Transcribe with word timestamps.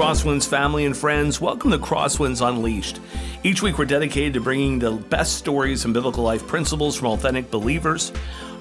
Crosswinds 0.00 0.48
family 0.48 0.86
and 0.86 0.96
friends. 0.96 1.42
Welcome 1.42 1.72
to 1.72 1.78
Crosswinds 1.78 2.40
Unleashed. 2.40 3.00
Each 3.44 3.60
week, 3.60 3.76
we're 3.76 3.84
dedicated 3.84 4.32
to 4.32 4.40
bringing 4.40 4.78
the 4.78 4.92
best 4.92 5.36
stories 5.36 5.84
and 5.84 5.92
biblical 5.92 6.24
life 6.24 6.46
principles 6.46 6.96
from 6.96 7.08
authentic 7.08 7.50
believers. 7.50 8.10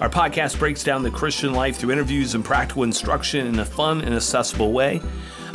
Our 0.01 0.09
podcast 0.09 0.59
breaks 0.59 0.83
down 0.83 1.01
the 1.01 1.09
Christian 1.09 1.53
life 1.53 1.77
through 1.77 1.91
interviews 1.91 2.35
and 2.35 2.43
practical 2.43 2.83
instruction 2.83 3.47
in 3.47 3.57
a 3.59 3.63
fun 3.63 4.01
and 4.01 4.13
accessible 4.13 4.73
way. 4.73 5.01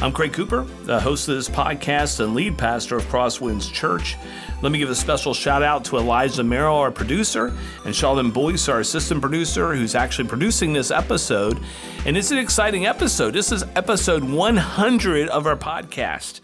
I'm 0.01 0.13
Craig 0.13 0.33
Cooper, 0.33 0.67
the 0.83 1.01
host 1.01 1.29
of 1.29 1.37
this 1.37 1.49
podcast 1.49 2.21
and 2.21 2.35
lead 2.35 2.59
pastor 2.59 2.97
of 2.97 3.05
Crosswinds 3.05 3.73
Church. 3.73 4.17
Let 4.61 4.71
me 4.73 4.79
give 4.79 4.91
a 4.91 4.95
special 4.95 5.33
shout 5.33 5.63
out 5.63 5.85
to 5.87 5.97
Elijah 5.97 6.43
Merrill, 6.43 6.77
our 6.77 6.91
producer, 6.91 7.53
and 7.85 7.95
Sheldon 7.95 8.31
Boyce, 8.31 8.69
our 8.69 8.81
assistant 8.81 9.21
producer, 9.21 9.75
who's 9.75 9.95
actually 9.95 10.29
producing 10.29 10.73
this 10.73 10.91
episode. 10.91 11.59
And 12.05 12.17
it's 12.17 12.31
an 12.31 12.39
exciting 12.39 12.87
episode. 12.87 13.33
This 13.33 13.53
is 13.53 13.63
episode 13.77 14.25
100 14.25 15.29
of 15.29 15.47
our 15.47 15.57
podcast. 15.57 16.41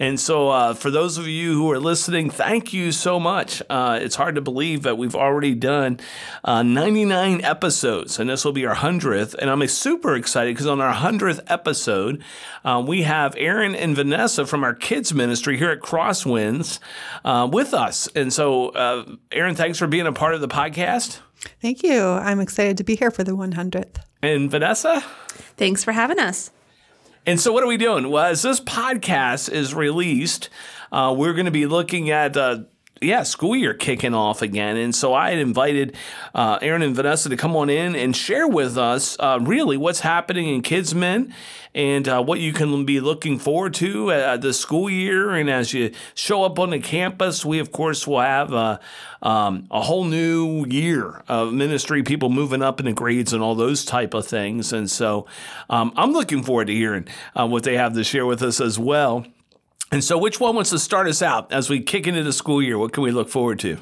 And 0.00 0.18
so, 0.18 0.48
uh, 0.48 0.72
for 0.72 0.90
those 0.90 1.18
of 1.18 1.28
you 1.28 1.52
who 1.52 1.70
are 1.70 1.78
listening, 1.78 2.30
thank 2.30 2.72
you 2.72 2.90
so 2.90 3.20
much. 3.20 3.62
Uh, 3.68 3.98
it's 4.00 4.16
hard 4.16 4.34
to 4.36 4.40
believe 4.40 4.82
that 4.82 4.96
we've 4.96 5.14
already 5.14 5.54
done 5.54 6.00
uh, 6.42 6.62
99 6.62 7.44
episodes, 7.44 8.18
and 8.18 8.30
this 8.30 8.42
will 8.42 8.52
be 8.52 8.64
our 8.64 8.74
100th. 8.74 9.34
And 9.34 9.50
I'm 9.50 9.64
super 9.68 10.16
excited 10.16 10.54
because 10.54 10.66
on 10.66 10.80
our 10.80 10.94
100th 10.94 11.40
episode, 11.48 12.24
uh, 12.64 12.82
we 12.84 13.02
have 13.02 13.36
Erin 13.36 13.74
and 13.74 13.94
Vanessa 13.94 14.46
from 14.46 14.64
our 14.64 14.74
kids' 14.74 15.12
ministry 15.12 15.58
here 15.58 15.70
at 15.70 15.80
Crosswinds 15.80 16.78
uh, 17.22 17.46
with 17.52 17.74
us. 17.74 18.08
And 18.16 18.32
so, 18.32 18.70
uh, 18.70 19.04
Erin, 19.30 19.54
thanks 19.54 19.78
for 19.78 19.86
being 19.86 20.06
a 20.06 20.12
part 20.12 20.34
of 20.34 20.40
the 20.40 20.48
podcast. 20.48 21.20
Thank 21.60 21.82
you. 21.82 22.02
I'm 22.02 22.40
excited 22.40 22.78
to 22.78 22.84
be 22.84 22.96
here 22.96 23.10
for 23.10 23.22
the 23.22 23.32
100th. 23.32 23.96
And 24.22 24.50
Vanessa? 24.50 25.02
Thanks 25.58 25.84
for 25.84 25.92
having 25.92 26.18
us. 26.18 26.50
And 27.26 27.40
so, 27.40 27.52
what 27.52 27.62
are 27.62 27.66
we 27.66 27.76
doing? 27.76 28.10
Well, 28.10 28.24
as 28.24 28.42
this 28.42 28.60
podcast 28.60 29.50
is 29.52 29.74
released, 29.74 30.48
uh, 30.90 31.14
we're 31.16 31.34
going 31.34 31.46
to 31.46 31.50
be 31.50 31.66
looking 31.66 32.10
at. 32.10 32.36
Uh, 32.36 32.60
yeah, 33.02 33.22
school 33.22 33.56
year 33.56 33.72
kicking 33.72 34.12
off 34.12 34.42
again. 34.42 34.76
And 34.76 34.94
so 34.94 35.14
I 35.14 35.30
had 35.30 35.38
invited 35.38 35.96
uh, 36.34 36.58
Erin 36.60 36.82
and 36.82 36.94
Vanessa 36.94 37.30
to 37.30 37.36
come 37.36 37.56
on 37.56 37.70
in 37.70 37.96
and 37.96 38.14
share 38.14 38.46
with 38.46 38.76
us 38.76 39.16
uh, 39.18 39.38
really 39.40 39.78
what's 39.78 40.00
happening 40.00 40.54
in 40.54 40.60
KidsMin 40.60 41.32
and 41.74 42.06
uh, 42.08 42.22
what 42.22 42.40
you 42.40 42.52
can 42.52 42.84
be 42.84 43.00
looking 43.00 43.38
forward 43.38 43.72
to 43.74 44.10
uh, 44.10 44.36
the 44.36 44.52
school 44.52 44.90
year. 44.90 45.30
And 45.30 45.48
as 45.48 45.72
you 45.72 45.92
show 46.14 46.44
up 46.44 46.58
on 46.58 46.70
the 46.70 46.78
campus, 46.78 47.42
we, 47.42 47.58
of 47.58 47.72
course, 47.72 48.06
will 48.06 48.20
have 48.20 48.52
uh, 48.52 48.78
um, 49.22 49.66
a 49.70 49.80
whole 49.80 50.04
new 50.04 50.66
year 50.66 51.22
of 51.26 51.54
ministry, 51.54 52.02
people 52.02 52.28
moving 52.28 52.60
up 52.60 52.80
in 52.80 52.86
the 52.86 52.92
grades 52.92 53.32
and 53.32 53.42
all 53.42 53.54
those 53.54 53.82
type 53.82 54.12
of 54.12 54.26
things. 54.26 54.74
And 54.74 54.90
so 54.90 55.26
um, 55.70 55.92
I'm 55.96 56.12
looking 56.12 56.42
forward 56.42 56.66
to 56.66 56.74
hearing 56.74 57.08
uh, 57.34 57.46
what 57.46 57.62
they 57.62 57.78
have 57.78 57.94
to 57.94 58.04
share 58.04 58.26
with 58.26 58.42
us 58.42 58.60
as 58.60 58.78
well. 58.78 59.24
And 59.92 60.04
so, 60.04 60.16
which 60.16 60.38
one 60.38 60.54
wants 60.54 60.70
to 60.70 60.78
start 60.78 61.08
us 61.08 61.20
out 61.20 61.52
as 61.52 61.68
we 61.68 61.80
kick 61.80 62.06
into 62.06 62.22
the 62.22 62.32
school 62.32 62.62
year? 62.62 62.78
What 62.78 62.92
can 62.92 63.02
we 63.02 63.10
look 63.10 63.28
forward 63.28 63.58
to? 63.60 63.78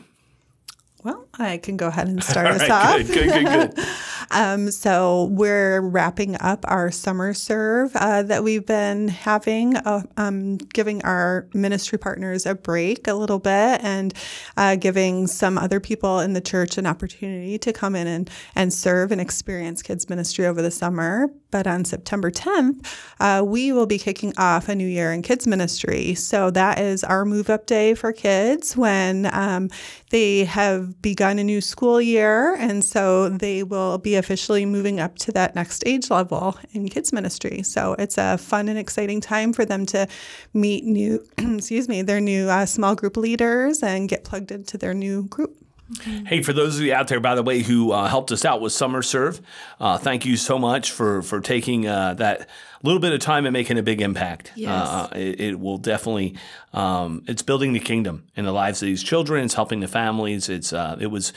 Well, 1.05 1.27
I 1.39 1.59
can 1.59 1.77
go 1.77 1.89
ahead 1.89 2.09
and 2.09 2.23
start 2.25 2.47
us 2.47 2.63
right, 2.63 2.71
off. 2.71 2.97
Good, 3.07 3.07
good, 3.09 3.47
good, 3.47 3.77
good. 3.77 3.87
um, 4.31 4.71
so 4.71 5.25
we're 5.31 5.81
wrapping 5.81 6.37
up 6.41 6.65
our 6.69 6.91
summer 6.91 7.35
serve 7.35 7.95
uh, 7.97 8.23
that 8.23 8.45
we've 8.45 8.67
been 8.67 9.09
having, 9.09 9.77
uh, 9.77 10.03
um, 10.17 10.57
giving 10.57 11.03
our 11.05 11.49
ministry 11.55 11.99
partners 11.99 12.47
a 12.47 12.55
break 12.55 13.09
a 13.09 13.15
little 13.15 13.39
bit, 13.39 13.81
and 13.83 14.15
uh, 14.57 14.77
giving 14.77 15.27
some 15.27 15.59
other 15.59 15.81
people 15.81 16.21
in 16.21 16.33
the 16.33 16.41
church 16.41 16.79
an 16.79 16.87
opportunity 16.87 17.59
to 17.59 17.73
come 17.73 17.95
in 17.95 18.07
and 18.07 18.31
and 18.55 18.73
serve 18.73 19.13
and 19.13 19.21
experience 19.21 19.83
kids 19.83 20.09
ministry 20.09 20.47
over 20.47 20.63
the 20.63 20.71
summer. 20.71 21.29
But 21.51 21.67
on 21.67 21.85
September 21.87 22.31
10th, 22.31 22.87
uh, 23.21 23.43
we 23.45 23.73
will 23.73 23.87
be 23.87 23.99
kicking 23.99 24.35
off 24.37 24.69
a 24.69 24.75
new 24.75 24.87
year 24.87 25.13
in 25.13 25.23
kids 25.23 25.47
ministry. 25.47 26.15
So 26.15 26.51
that 26.51 26.79
is 26.79 27.03
our 27.03 27.25
move 27.25 27.49
up 27.49 27.67
day 27.67 27.95
for 27.95 28.13
kids 28.13 28.77
when 28.77 29.31
um, 29.33 29.71
they 30.11 30.45
have 30.45 31.01
begun 31.03 31.39
a 31.39 31.45
new 31.45 31.61
school 31.61 32.01
year. 32.01 32.55
And 32.55 32.85
so 32.85 33.29
they 33.29 33.63
will 33.63 33.99
be 33.99 34.17
officially 34.17 34.65
moving 34.65 35.01
up 35.01 35.17
to 35.21 35.33
that 35.33 35.55
next 35.55 35.87
age 35.87 36.11
level 36.11 36.57
in 36.73 36.89
kids 36.89 37.13
ministry. 37.13 37.63
So 37.63 37.95
it's 37.99 38.19
a 38.19 38.39
fun 38.39 38.69
and 38.69 38.79
exciting 38.79 39.21
time 39.21 39.53
for 39.53 39.65
them 39.65 39.87
to 39.87 40.09
meet 40.55 40.85
new, 40.85 41.25
excuse 41.39 41.89
me, 41.89 42.03
their 42.03 42.21
new 42.21 42.49
uh, 42.49 42.67
small 42.67 42.95
group 42.95 43.17
leaders 43.17 43.83
and 43.83 44.09
get 44.09 44.25
plugged 44.25 44.51
into 44.51 44.79
their 44.79 44.95
new 44.95 45.25
group. 45.25 45.57
Mm-hmm. 45.91 46.27
Hey, 46.27 46.43
for 46.43 46.53
those 46.53 46.79
of 46.79 46.85
you 46.85 46.93
out 46.93 47.09
there, 47.09 47.21
by 47.21 47.35
the 47.35 47.43
way, 47.43 47.63
who 47.63 47.93
uh, 47.93 48.09
helped 48.09 48.31
us 48.31 48.45
out 48.45 48.61
with 48.61 48.73
Summer 48.73 49.01
Serve, 49.03 49.41
uh, 49.81 49.97
thank 49.97 50.27
you 50.27 50.37
so 50.37 50.59
much 50.59 50.91
for 50.91 51.23
for 51.23 51.41
taking 51.41 51.87
uh, 51.87 52.15
that 52.15 52.49
little 52.83 53.01
bit 53.01 53.13
of 53.13 53.21
time 53.21 53.47
and 53.47 53.53
making 53.53 53.79
a 53.79 53.83
big 53.83 54.01
impact. 54.01 54.53
Yes. 54.55 54.71
Uh, 54.71 55.09
it, 55.17 55.41
it, 55.41 55.61
will 55.61 55.79
definitely, 55.79 56.37
um, 56.73 57.25
it's 57.27 57.43
building 57.43 57.73
the 57.73 57.81
kingdom 57.81 58.27
in 58.37 58.45
the 58.45 58.53
lives 58.53 58.83
of 58.83 58.87
these 58.87 59.03
children. 59.03 59.45
It's 59.45 59.55
helping 59.55 59.81
the 59.81 59.89
families. 59.89 60.49
It's 60.49 60.73
uh, 60.73 60.97
it 61.01 61.09
was 61.09 61.33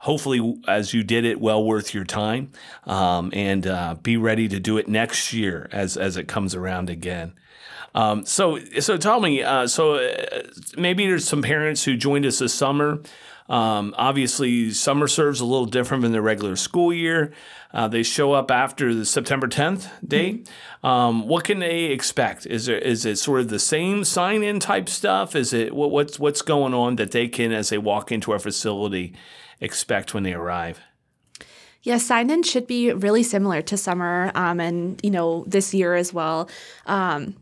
hopefully 0.00 0.60
as 0.68 0.92
you 0.92 1.02
did 1.02 1.24
it 1.24 1.40
well 1.40 1.64
worth 1.64 1.94
your 1.94 2.04
time 2.04 2.52
um, 2.84 3.30
and 3.32 3.66
uh, 3.66 3.94
be 4.02 4.18
ready 4.18 4.46
to 4.48 4.60
do 4.60 4.76
it 4.76 4.86
next 4.86 5.32
year 5.32 5.66
as 5.72 5.96
as 5.96 6.18
it 6.18 6.28
comes 6.28 6.54
around 6.54 6.90
again 6.90 7.32
um, 7.94 8.22
so 8.26 8.58
so 8.80 8.98
tell 8.98 9.18
me 9.18 9.42
uh, 9.42 9.66
so 9.66 9.94
uh, 9.94 10.42
maybe 10.76 11.06
there's 11.06 11.26
some 11.26 11.40
parents 11.40 11.84
who 11.84 11.96
joined 11.96 12.26
us 12.26 12.38
this 12.38 12.52
summer 12.52 13.00
um, 13.48 13.94
obviously, 13.98 14.70
summer 14.70 15.06
serves 15.06 15.40
a 15.40 15.44
little 15.44 15.66
different 15.66 16.02
than 16.02 16.12
the 16.12 16.22
regular 16.22 16.56
school 16.56 16.92
year. 16.92 17.32
Uh, 17.72 17.88
they 17.88 18.02
show 18.02 18.32
up 18.32 18.50
after 18.50 18.94
the 18.94 19.04
September 19.04 19.48
10th 19.48 19.90
date. 20.06 20.44
Mm-hmm. 20.44 20.86
Um, 20.86 21.28
what 21.28 21.44
can 21.44 21.58
they 21.58 21.84
expect? 21.84 22.46
Is 22.46 22.66
there 22.66 22.78
is 22.78 23.04
it 23.04 23.16
sort 23.16 23.40
of 23.40 23.48
the 23.48 23.58
same 23.58 24.04
sign 24.04 24.42
in 24.42 24.60
type 24.60 24.88
stuff? 24.88 25.34
Is 25.36 25.52
it 25.52 25.74
what, 25.74 25.90
what's 25.90 26.18
what's 26.18 26.42
going 26.42 26.72
on 26.72 26.96
that 26.96 27.10
they 27.10 27.28
can, 27.28 27.52
as 27.52 27.68
they 27.68 27.78
walk 27.78 28.10
into 28.10 28.32
our 28.32 28.38
facility, 28.38 29.14
expect 29.60 30.14
when 30.14 30.22
they 30.22 30.32
arrive? 30.32 30.80
Yeah, 31.82 31.98
sign 31.98 32.30
in 32.30 32.42
should 32.44 32.66
be 32.66 32.92
really 32.94 33.22
similar 33.22 33.60
to 33.60 33.76
summer 33.76 34.32
um, 34.34 34.58
and 34.58 34.98
you 35.02 35.10
know 35.10 35.44
this 35.46 35.74
year 35.74 35.94
as 35.94 36.14
well. 36.14 36.48
Um, 36.86 37.36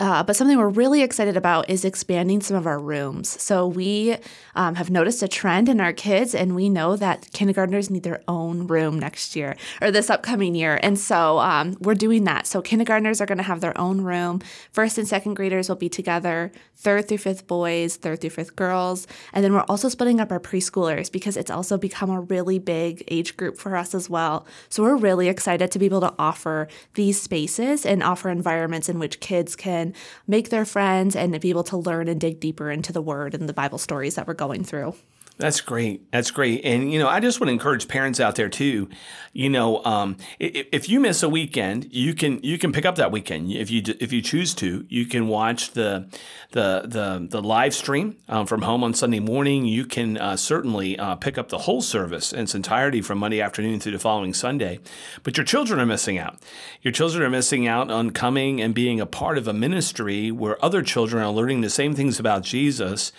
uh, 0.00 0.22
but 0.22 0.36
something 0.36 0.56
we're 0.56 0.68
really 0.68 1.02
excited 1.02 1.36
about 1.36 1.68
is 1.68 1.84
expanding 1.84 2.40
some 2.40 2.56
of 2.56 2.66
our 2.66 2.78
rooms. 2.78 3.40
So 3.40 3.66
we 3.66 4.16
um, 4.54 4.76
have 4.76 4.90
noticed 4.90 5.22
a 5.22 5.28
trend 5.28 5.68
in 5.68 5.80
our 5.80 5.92
kids, 5.92 6.34
and 6.34 6.54
we 6.54 6.68
know 6.68 6.96
that 6.96 7.28
kindergartners 7.32 7.90
need 7.90 8.02
their 8.02 8.22
own 8.28 8.66
room 8.66 8.98
next 8.98 9.34
year 9.34 9.56
or 9.80 9.90
this 9.90 10.10
upcoming 10.10 10.54
year. 10.54 10.78
And 10.82 10.98
so 10.98 11.38
um, 11.38 11.76
we're 11.80 11.94
doing 11.94 12.24
that. 12.24 12.46
So 12.46 12.62
kindergartners 12.62 13.20
are 13.20 13.26
going 13.26 13.38
to 13.38 13.44
have 13.44 13.60
their 13.60 13.78
own 13.78 14.02
room. 14.02 14.40
First 14.72 14.98
and 14.98 15.08
second 15.08 15.34
graders 15.34 15.68
will 15.68 15.76
be 15.76 15.88
together. 15.88 16.52
Third 16.76 17.08
through 17.08 17.18
fifth 17.18 17.48
boys, 17.48 17.96
third 17.96 18.20
through 18.20 18.30
fifth 18.30 18.54
girls, 18.54 19.08
and 19.32 19.44
then 19.44 19.52
we're 19.52 19.64
also 19.68 19.88
splitting 19.88 20.20
up 20.20 20.30
our 20.30 20.38
preschoolers 20.38 21.10
because 21.10 21.36
it's 21.36 21.50
also 21.50 21.76
become 21.76 22.08
a 22.08 22.20
really 22.20 22.60
big 22.60 23.02
age 23.08 23.36
group 23.36 23.58
for 23.58 23.74
us 23.74 23.96
as 23.96 24.08
well. 24.08 24.46
So 24.68 24.84
we're 24.84 24.96
really 24.96 25.26
excited 25.26 25.72
to 25.72 25.78
be 25.80 25.86
able 25.86 26.02
to 26.02 26.14
offer 26.20 26.68
these 26.94 27.20
spaces 27.20 27.84
and 27.84 28.00
offer 28.02 28.30
environments 28.30 28.88
in 28.88 29.00
which 29.00 29.18
kids 29.18 29.56
can 29.56 29.87
make 30.26 30.50
their 30.50 30.64
friends 30.64 31.16
and 31.16 31.38
be 31.40 31.50
able 31.50 31.64
to 31.64 31.76
learn 31.76 32.08
and 32.08 32.20
dig 32.20 32.40
deeper 32.40 32.70
into 32.70 32.92
the 32.92 33.02
word 33.02 33.34
and 33.34 33.48
the 33.48 33.52
Bible 33.52 33.78
stories 33.78 34.14
that 34.14 34.26
we're 34.26 34.34
going 34.34 34.64
through. 34.64 34.94
That's 35.38 35.60
great. 35.60 36.10
That's 36.10 36.32
great. 36.32 36.64
And, 36.64 36.92
you 36.92 36.98
know, 36.98 37.06
I 37.06 37.20
just 37.20 37.38
want 37.40 37.48
to 37.48 37.52
encourage 37.52 37.86
parents 37.86 38.18
out 38.18 38.34
there 38.34 38.48
too. 38.48 38.88
You 39.32 39.48
know, 39.48 39.84
um, 39.84 40.16
if, 40.40 40.66
if, 40.72 40.88
you 40.88 40.98
miss 40.98 41.22
a 41.22 41.28
weekend, 41.28 41.94
you 41.94 42.12
can 42.12 42.40
you 42.42 42.58
can 42.58 42.72
pick 42.72 42.84
up 42.84 42.96
that 42.96 43.12
weekend 43.12 43.52
if 43.52 43.70
you 43.70 43.82
if 44.00 44.12
you 44.12 44.20
choose 44.20 44.52
to. 44.54 44.84
You 44.88 45.06
can 45.06 45.28
watch 45.28 45.72
the 45.72 46.08
the 46.50 46.82
the, 46.86 47.28
the 47.30 47.40
live 47.40 47.72
stream 47.72 48.16
um, 48.28 48.46
from 48.46 48.62
home 48.62 48.82
on 48.82 48.94
Sunday 48.94 49.20
morning. 49.20 49.64
You 49.64 49.84
can 49.84 50.18
uh, 50.18 50.36
certainly 50.36 50.98
uh, 50.98 51.14
pick 51.14 51.38
up 51.38 51.50
the 51.50 51.58
whole 51.58 51.82
service 51.82 52.32
in 52.32 52.40
its 52.40 52.56
entirety 52.56 53.00
from 53.00 53.18
Monday 53.18 53.40
afternoon 53.40 53.78
through 53.78 53.92
the 53.92 54.00
following 54.00 54.34
Sunday. 54.34 54.80
But 55.22 55.36
your 55.36 55.46
children 55.46 55.78
are 55.78 55.86
missing 55.86 56.18
out. 56.18 56.42
Your 56.82 56.92
children 56.92 57.22
are 57.22 57.30
missing 57.30 57.68
out 57.68 57.92
on 57.92 58.10
coming 58.10 58.60
and 58.60 58.74
being 58.74 59.00
a 59.00 59.06
part 59.06 59.38
of 59.38 59.46
a 59.46 59.52
ministry 59.52 60.32
where 60.32 60.62
other 60.64 60.82
children 60.82 61.22
are 61.22 61.30
learning 61.30 61.60
the 61.60 61.70
same 61.70 61.94
things 61.94 62.18
about 62.18 62.42
Jesus 62.42 63.12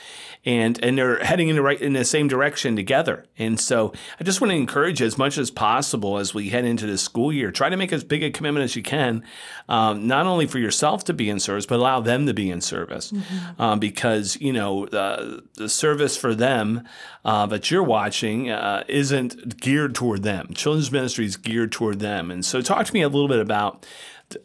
and 0.46 0.82
and 0.84 0.98
they're 0.98 1.24
heading 1.24 1.50
in 1.50 1.56
the 1.56 1.62
right 1.62 1.82
in 1.82 1.94
the 1.94 2.06
same 2.10 2.28
direction 2.28 2.76
together. 2.76 3.26
And 3.38 3.60
so 3.60 3.94
I 4.20 4.24
just 4.24 4.42
want 4.42 4.52
to 4.52 4.58
encourage 4.58 5.00
you 5.00 5.06
as 5.06 5.18
much 5.18 5.38
as 5.38 5.52
possible 5.52 6.18
as 6.18 6.34
we 6.34 6.50
head 6.50 6.66
into 6.66 6.86
the 6.86 6.98
school 6.98 7.32
year. 7.32 7.52
Try 7.52 7.70
to 7.70 7.78
make 7.78 7.94
as 7.94 8.04
big 8.04 8.24
a 8.24 8.32
commitment 8.32 8.64
as 8.64 8.76
you 8.76 8.84
can, 8.84 9.24
um, 9.68 10.08
not 10.08 10.26
only 10.26 10.48
for 10.48 10.60
yourself 10.60 11.04
to 11.06 11.14
be 11.14 11.30
in 11.30 11.40
service, 11.40 11.66
but 11.66 11.80
allow 11.80 12.00
them 12.00 12.26
to 12.26 12.34
be 12.34 12.50
in 12.50 12.62
service, 12.62 13.12
mm-hmm. 13.12 13.62
um, 13.62 13.80
because 13.80 14.38
you 14.42 14.54
know 14.54 14.86
the 14.88 15.44
the 15.56 15.70
service 15.70 16.18
for 16.18 16.36
them 16.36 16.84
uh, 17.26 17.46
that 17.46 17.70
you're 17.70 17.84
watching 17.84 18.50
uh, 18.50 18.84
isn't 18.88 19.60
geared 19.60 19.96
toward 19.96 20.24
them. 20.24 20.54
Children's 20.54 20.92
ministry 20.92 21.26
is 21.26 21.38
geared 21.38 21.72
toward 21.72 22.00
them. 22.00 22.32
And 22.32 22.44
so 22.44 22.62
talk 22.62 22.86
to 22.86 22.94
me 22.94 23.02
a 23.02 23.10
little 23.10 23.28
bit 23.28 23.40
about 23.40 23.86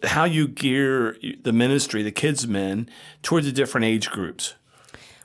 how 0.04 0.24
you 0.24 0.48
gear 0.48 1.16
the 1.42 1.52
ministry, 1.52 2.02
the 2.02 2.12
KidsMin, 2.12 2.88
toward 3.22 3.44
the 3.44 3.52
different 3.52 3.84
age 3.84 4.10
groups. 4.10 4.54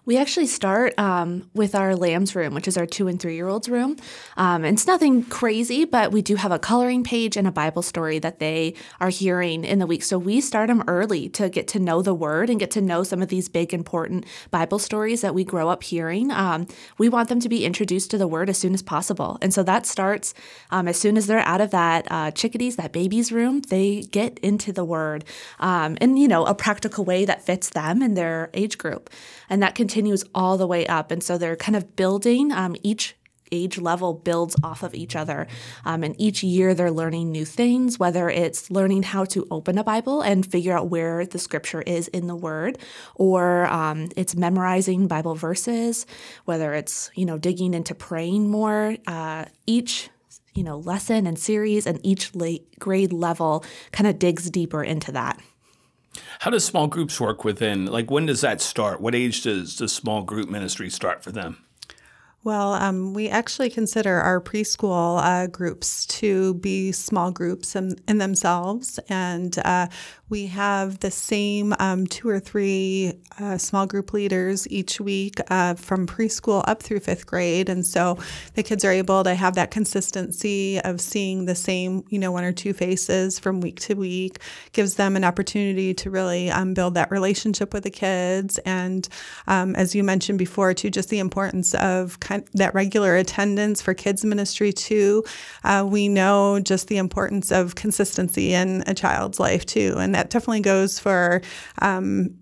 We 0.05 0.17
actually 0.17 0.47
start 0.47 0.97
um, 0.97 1.49
with 1.53 1.75
our 1.75 1.95
lambs 1.95 2.35
room, 2.35 2.53
which 2.53 2.67
is 2.67 2.77
our 2.77 2.85
two 2.85 3.07
and 3.07 3.19
three 3.19 3.35
year 3.35 3.47
olds 3.47 3.69
room. 3.69 3.97
Um, 4.37 4.65
it's 4.65 4.87
nothing 4.87 5.23
crazy, 5.23 5.85
but 5.85 6.11
we 6.11 6.21
do 6.21 6.35
have 6.35 6.51
a 6.51 6.59
coloring 6.59 7.03
page 7.03 7.35
and 7.37 7.47
a 7.47 7.51
Bible 7.51 7.81
story 7.81 8.17
that 8.19 8.39
they 8.39 8.73
are 8.99 9.09
hearing 9.09 9.63
in 9.63 9.79
the 9.79 9.85
week. 9.85 10.03
So 10.03 10.17
we 10.17 10.41
start 10.41 10.67
them 10.67 10.83
early 10.87 11.29
to 11.29 11.49
get 11.49 11.67
to 11.69 11.79
know 11.79 12.01
the 12.01 12.13
word 12.13 12.49
and 12.49 12.59
get 12.59 12.71
to 12.71 12.81
know 12.81 13.03
some 13.03 13.21
of 13.21 13.27
these 13.27 13.49
big, 13.49 13.73
important 13.73 14.25
Bible 14.51 14.79
stories 14.79 15.21
that 15.21 15.35
we 15.35 15.43
grow 15.43 15.69
up 15.69 15.83
hearing. 15.83 16.31
Um, 16.31 16.67
we 16.97 17.09
want 17.09 17.29
them 17.29 17.39
to 17.41 17.49
be 17.49 17.65
introduced 17.65 18.09
to 18.11 18.17
the 18.17 18.27
word 18.27 18.49
as 18.49 18.57
soon 18.57 18.73
as 18.73 18.81
possible. 18.81 19.37
And 19.41 19.53
so 19.53 19.63
that 19.63 19.85
starts 19.85 20.33
um, 20.71 20.87
as 20.87 20.97
soon 20.97 21.17
as 21.17 21.27
they're 21.27 21.39
out 21.39 21.61
of 21.61 21.71
that 21.71 22.07
uh, 22.09 22.31
chickadees, 22.31 22.77
that 22.77 22.93
baby's 22.93 23.31
room, 23.31 23.61
they 23.61 24.01
get 24.01 24.39
into 24.39 24.71
the 24.71 24.85
word 24.85 25.25
um, 25.59 25.97
in, 25.99 26.17
you 26.17 26.27
know, 26.27 26.45
a 26.45 26.55
practical 26.55 27.03
way 27.03 27.25
that 27.25 27.43
fits 27.43 27.69
them 27.69 28.01
and 28.01 28.15
their 28.15 28.49
age 28.53 28.77
group. 28.77 29.09
And 29.49 29.61
that 29.61 29.75
continues 29.75 29.88
continues 29.89 30.23
all 30.35 30.55
the 30.55 30.67
way 30.67 30.85
up. 30.85 31.09
And 31.09 31.23
so 31.23 31.39
they're 31.39 31.55
kind 31.55 31.75
of 31.75 31.95
building 31.95 32.51
um, 32.51 32.75
each 32.83 33.15
age 33.51 33.79
level 33.79 34.13
builds 34.13 34.55
off 34.63 34.83
of 34.83 34.93
each 34.93 35.15
other. 35.15 35.47
Um, 35.83 36.03
and 36.03 36.13
each 36.21 36.43
year 36.43 36.75
they're 36.75 36.91
learning 36.91 37.31
new 37.31 37.43
things, 37.43 37.97
whether 37.97 38.29
it's 38.29 38.69
learning 38.69 39.01
how 39.01 39.25
to 39.25 39.47
open 39.49 39.79
a 39.79 39.83
Bible 39.83 40.21
and 40.21 40.45
figure 40.45 40.77
out 40.77 40.91
where 40.91 41.25
the 41.25 41.39
scripture 41.39 41.81
is 41.81 42.07
in 42.09 42.27
the 42.27 42.35
word, 42.35 42.77
or 43.15 43.65
um, 43.65 44.09
it's 44.15 44.35
memorizing 44.35 45.07
Bible 45.07 45.33
verses, 45.33 46.05
whether 46.45 46.75
it's, 46.75 47.09
you 47.15 47.25
know, 47.25 47.39
digging 47.39 47.73
into 47.73 47.95
praying 47.95 48.47
more. 48.47 48.95
Uh, 49.07 49.45
each 49.65 50.11
you 50.53 50.63
know 50.63 50.77
lesson 50.79 51.25
and 51.25 51.39
series 51.39 51.87
and 51.87 51.99
each 52.03 52.31
grade 52.79 53.13
level 53.13 53.63
kind 53.91 54.07
of 54.07 54.19
digs 54.19 54.49
deeper 54.49 54.83
into 54.83 55.11
that 55.11 55.39
how 56.39 56.51
does 56.51 56.65
small 56.65 56.87
groups 56.87 57.19
work 57.19 57.43
within? 57.43 57.85
Like, 57.85 58.09
when 58.09 58.25
does 58.25 58.41
that 58.41 58.61
start? 58.61 59.01
What 59.01 59.15
age 59.15 59.43
does 59.43 59.77
the 59.77 59.87
small 59.87 60.23
group 60.23 60.49
ministry 60.49 60.89
start 60.89 61.23
for 61.23 61.31
them? 61.31 61.63
Well, 62.41 62.73
um, 62.73 63.13
we 63.13 63.27
actually 63.27 63.69
consider 63.69 64.15
our 64.15 64.39
preschool 64.39 65.21
uh, 65.21 65.47
groups 65.47 66.05
to 66.05 66.53
be 66.55 66.93
small 66.93 67.31
groups 67.31 67.75
in, 67.75 67.97
in 68.07 68.17
themselves, 68.17 68.97
and 69.09 69.57
uh, 69.59 69.87
we 70.29 70.45
have 70.45 70.99
the 70.99 71.11
same 71.11 71.73
um, 71.79 72.07
two 72.07 72.29
or 72.29 72.39
three 72.39 73.13
uh, 73.39 73.57
small 73.57 73.85
group 73.87 74.13
leaders 74.13 74.67
each 74.69 75.01
week 75.01 75.39
uh, 75.49 75.73
from 75.73 76.05
preschool 76.07 76.63
up 76.67 76.81
through 76.81 76.99
fifth 76.99 77.25
grade. 77.25 77.67
And 77.67 77.85
so 77.85 78.17
the 78.53 78.63
kids 78.63 78.85
are 78.85 78.91
able 78.91 79.23
to 79.23 79.33
have 79.33 79.55
that 79.55 79.71
consistency 79.71 80.79
of 80.81 81.01
seeing 81.01 81.45
the 81.45 81.55
same, 81.55 82.03
you 82.09 82.19
know, 82.19 82.31
one 82.31 82.43
or 82.43 82.53
two 82.53 82.73
faces 82.73 83.39
from 83.39 83.59
week 83.59 83.79
to 83.81 83.95
week, 83.95 84.39
gives 84.71 84.95
them 84.95 85.15
an 85.15 85.23
opportunity 85.23 85.93
to 85.95 86.09
really 86.09 86.51
um, 86.51 86.73
build 86.73 86.93
that 86.93 87.11
relationship 87.11 87.73
with 87.73 87.83
the 87.83 87.89
kids. 87.89 88.59
And 88.59 89.09
um, 89.47 89.75
as 89.75 89.95
you 89.95 90.03
mentioned 90.03 90.39
before, 90.39 90.73
too, 90.73 90.89
just 90.89 91.09
the 91.09 91.19
importance 91.19 91.73
of 91.75 92.19
kind 92.29 92.47
that 92.53 92.73
regular 92.73 93.15
attendance 93.15 93.81
for 93.81 93.93
kids 93.93 94.23
ministry, 94.23 94.71
too. 94.71 95.23
Uh, 95.63 95.85
we 95.87 96.07
know 96.07 96.59
just 96.59 96.87
the 96.87 96.97
importance 96.97 97.51
of 97.51 97.75
consistency 97.75 98.53
in 98.53 98.83
a 98.87 98.93
child's 98.93 99.39
life, 99.39 99.65
too. 99.65 99.95
And 99.97 100.13
that 100.15 100.29
definitely 100.29 100.61
goes 100.61 100.99
for 100.99 101.41
um, 101.81 102.35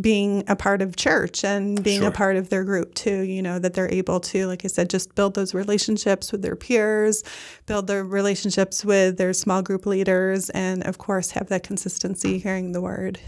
being 0.00 0.44
a 0.48 0.56
part 0.56 0.82
of 0.82 0.96
church 0.96 1.44
and 1.44 1.82
being 1.82 2.00
sure. 2.00 2.08
a 2.08 2.12
part 2.12 2.36
of 2.36 2.48
their 2.48 2.64
group 2.64 2.94
too 2.94 3.22
you 3.22 3.42
know 3.42 3.58
that 3.58 3.74
they're 3.74 3.92
able 3.92 4.20
to 4.20 4.46
like 4.46 4.64
i 4.64 4.68
said 4.68 4.88
just 4.88 5.14
build 5.14 5.34
those 5.34 5.52
relationships 5.52 6.30
with 6.30 6.42
their 6.42 6.54
peers 6.54 7.24
build 7.66 7.86
their 7.86 8.04
relationships 8.04 8.84
with 8.84 9.16
their 9.16 9.32
small 9.32 9.62
group 9.62 9.86
leaders 9.86 10.48
and 10.50 10.84
of 10.84 10.98
course 10.98 11.32
have 11.32 11.48
that 11.48 11.62
consistency 11.62 12.38
hearing 12.38 12.72
the 12.72 12.80
word 12.80 13.18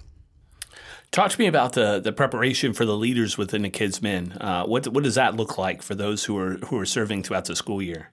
Talk 1.12 1.30
to 1.30 1.38
me 1.38 1.46
about 1.46 1.74
the 1.74 2.00
the 2.00 2.10
preparation 2.10 2.72
for 2.72 2.86
the 2.86 2.96
leaders 2.96 3.36
within 3.36 3.62
the 3.62 3.70
KidsMin. 3.70 4.42
Uh, 4.42 4.64
what 4.64 4.88
what 4.88 5.04
does 5.04 5.16
that 5.16 5.36
look 5.36 5.58
like 5.58 5.82
for 5.82 5.94
those 5.94 6.24
who 6.24 6.38
are 6.38 6.56
who 6.68 6.78
are 6.78 6.86
serving 6.86 7.22
throughout 7.22 7.44
the 7.44 7.54
school 7.54 7.82
year? 7.82 8.10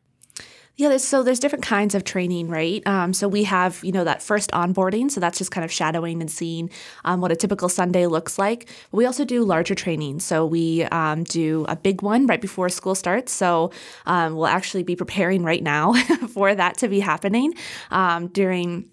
Yeah, 0.75 0.95
so 0.95 1.23
there's 1.23 1.39
different 1.41 1.65
kinds 1.65 1.93
of 1.93 2.05
training, 2.05 2.47
right? 2.47 2.81
Um, 2.87 3.11
so 3.13 3.27
we 3.27 3.43
have, 3.43 3.83
you 3.83 3.91
know, 3.91 4.05
that 4.05 4.21
first 4.21 4.49
onboarding. 4.51 5.11
So 5.11 5.19
that's 5.19 5.37
just 5.37 5.51
kind 5.51 5.65
of 5.65 5.71
shadowing 5.73 6.21
and 6.21 6.31
seeing 6.31 6.69
um, 7.03 7.19
what 7.19 7.33
a 7.33 7.35
typical 7.35 7.67
Sunday 7.67 8.07
looks 8.07 8.39
like. 8.39 8.69
we 8.93 9.05
also 9.05 9.25
do 9.25 9.43
larger 9.43 9.75
training. 9.75 10.21
So 10.21 10.45
we 10.45 10.83
um, 10.85 11.25
do 11.25 11.65
a 11.67 11.75
big 11.75 12.01
one 12.01 12.27
right 12.27 12.39
before 12.39 12.69
school 12.69 12.95
starts. 12.95 13.33
So 13.33 13.71
um, 14.05 14.35
we'll 14.35 14.47
actually 14.47 14.83
be 14.83 14.95
preparing 14.95 15.43
right 15.43 15.61
now 15.61 15.93
for 16.33 16.55
that 16.55 16.77
to 16.77 16.87
be 16.87 17.01
happening 17.01 17.55
um, 17.91 18.27
during 18.27 18.89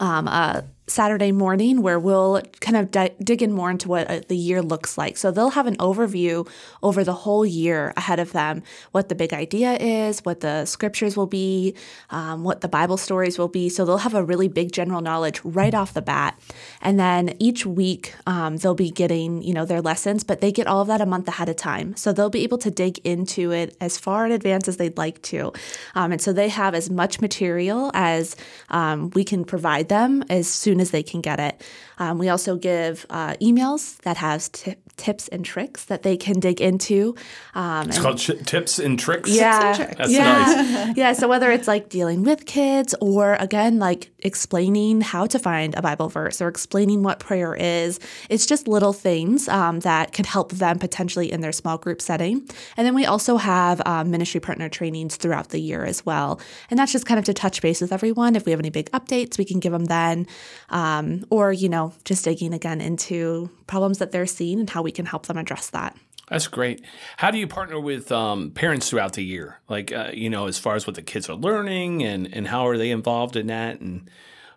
um, 0.00 0.26
a 0.26 0.64
Saturday 0.88 1.30
morning 1.30 1.80
where 1.80 1.98
we'll 1.98 2.42
kind 2.60 2.76
of 2.76 2.90
di- 2.90 3.14
dig 3.22 3.40
in 3.40 3.52
more 3.52 3.70
into 3.70 3.88
what 3.88 4.10
uh, 4.10 4.20
the 4.28 4.36
year 4.36 4.60
looks 4.60 4.98
like. 4.98 5.16
So 5.16 5.30
they'll 5.30 5.50
have 5.50 5.66
an 5.66 5.76
overview 5.76 6.48
over 6.82 7.04
the 7.04 7.12
whole 7.12 7.46
year 7.46 7.92
ahead 7.96 8.18
of 8.18 8.32
them, 8.32 8.62
what 8.90 9.08
the 9.08 9.14
big 9.14 9.32
idea 9.32 9.74
is, 9.74 10.20
what 10.20 10.40
the 10.40 10.64
scriptures 10.64 11.16
will 11.16 11.28
be, 11.28 11.74
um, 12.10 12.42
what 12.42 12.62
the 12.62 12.68
Bible 12.68 12.96
stories 12.96 13.38
will 13.38 13.48
be. 13.48 13.68
So 13.68 13.84
they'll 13.84 13.98
have 13.98 14.14
a 14.14 14.24
really 14.24 14.48
big 14.48 14.72
general 14.72 15.00
knowledge 15.00 15.40
right 15.44 15.72
off 15.72 15.94
the 15.94 16.02
bat. 16.02 16.38
And 16.80 16.98
then 16.98 17.36
each 17.38 17.64
week 17.64 18.14
um, 18.26 18.56
they'll 18.56 18.74
be 18.74 18.90
getting, 18.90 19.42
you 19.42 19.54
know, 19.54 19.64
their 19.64 19.80
lessons, 19.80 20.24
but 20.24 20.40
they 20.40 20.50
get 20.50 20.66
all 20.66 20.80
of 20.80 20.88
that 20.88 21.00
a 21.00 21.06
month 21.06 21.28
ahead 21.28 21.48
of 21.48 21.56
time. 21.56 21.96
So 21.96 22.12
they'll 22.12 22.28
be 22.28 22.42
able 22.42 22.58
to 22.58 22.70
dig 22.72 22.98
into 23.04 23.52
it 23.52 23.76
as 23.80 23.98
far 23.98 24.26
in 24.26 24.32
advance 24.32 24.66
as 24.66 24.78
they'd 24.78 24.98
like 24.98 25.22
to. 25.22 25.52
Um, 25.94 26.10
and 26.10 26.20
so 26.20 26.32
they 26.32 26.48
have 26.48 26.74
as 26.74 26.90
much 26.90 27.20
material 27.20 27.92
as 27.94 28.34
um, 28.68 29.10
we 29.10 29.22
can 29.22 29.44
provide 29.44 29.88
them 29.88 30.24
as 30.28 30.48
soon 30.48 30.71
as 30.80 30.90
they 30.90 31.02
can 31.02 31.20
get 31.20 31.40
it. 31.40 31.62
Um, 31.98 32.18
we 32.18 32.28
also 32.28 32.56
give 32.56 33.06
uh, 33.10 33.34
emails 33.40 33.98
that 34.02 34.16
have 34.16 34.50
t- 34.52 34.76
tips 35.02 35.26
and 35.28 35.44
tricks 35.44 35.86
that 35.86 36.04
they 36.04 36.16
can 36.16 36.38
dig 36.38 36.60
into. 36.60 37.16
Um, 37.54 37.88
it's 37.88 37.98
called 37.98 38.18
ch- 38.18 38.38
tips 38.46 38.78
and 38.78 38.96
tricks. 38.96 39.28
Yeah, 39.28 39.66
and 39.66 39.76
tricks. 39.76 39.94
that's 39.98 40.12
yeah. 40.12 40.84
nice. 40.86 40.96
yeah. 40.96 41.12
So 41.12 41.26
whether 41.26 41.50
it's 41.50 41.66
like 41.66 41.88
dealing 41.88 42.22
with 42.22 42.46
kids 42.46 42.94
or 43.00 43.34
again 43.40 43.80
like 43.80 44.12
explaining 44.20 45.00
how 45.00 45.26
to 45.26 45.40
find 45.40 45.74
a 45.74 45.82
Bible 45.82 46.08
verse 46.08 46.40
or 46.40 46.46
explaining 46.46 47.02
what 47.02 47.18
prayer 47.18 47.56
is, 47.56 47.98
it's 48.30 48.46
just 48.46 48.68
little 48.68 48.92
things 48.92 49.48
um, 49.48 49.80
that 49.80 50.12
can 50.12 50.24
help 50.24 50.52
them 50.52 50.78
potentially 50.78 51.32
in 51.32 51.40
their 51.40 51.50
small 51.50 51.78
group 51.78 52.00
setting. 52.00 52.48
And 52.76 52.86
then 52.86 52.94
we 52.94 53.04
also 53.04 53.38
have 53.38 53.82
um, 53.84 54.08
ministry 54.12 54.38
partner 54.38 54.68
trainings 54.68 55.16
throughout 55.16 55.48
the 55.48 55.58
year 55.58 55.84
as 55.84 56.06
well, 56.06 56.40
and 56.70 56.78
that's 56.78 56.92
just 56.92 57.06
kind 57.06 57.18
of 57.18 57.24
to 57.24 57.34
touch 57.34 57.60
base 57.60 57.80
with 57.80 57.92
everyone. 57.92 58.36
If 58.36 58.46
we 58.46 58.52
have 58.52 58.60
any 58.60 58.70
big 58.70 58.88
updates, 58.92 59.36
we 59.36 59.44
can 59.44 59.58
give 59.58 59.72
them 59.72 59.86
then, 59.86 60.28
um, 60.70 61.24
or 61.28 61.52
you 61.52 61.68
know 61.68 61.92
just 62.04 62.24
digging 62.24 62.54
again 62.54 62.80
into 62.80 63.50
problems 63.66 63.98
that 63.98 64.12
they're 64.12 64.26
seeing 64.26 64.60
and 64.60 64.70
how 64.70 64.82
we 64.82 64.91
can 64.92 65.06
help 65.06 65.26
them 65.26 65.36
address 65.36 65.70
that. 65.70 65.96
That's 66.28 66.48
great. 66.48 66.84
How 67.18 67.30
do 67.30 67.38
you 67.38 67.46
partner 67.46 67.78
with 67.78 68.10
um, 68.10 68.52
parents 68.52 68.88
throughout 68.88 69.14
the 69.14 69.24
year? 69.24 69.60
Like, 69.68 69.92
uh, 69.92 70.10
you 70.14 70.30
know, 70.30 70.46
as 70.46 70.58
far 70.58 70.76
as 70.76 70.86
what 70.86 70.96
the 70.96 71.02
kids 71.02 71.28
are 71.28 71.36
learning 71.36 72.02
and, 72.02 72.32
and 72.32 72.48
how 72.48 72.66
are 72.68 72.78
they 72.78 72.90
involved 72.90 73.36
in 73.36 73.48
that 73.48 73.80
and 73.80 74.08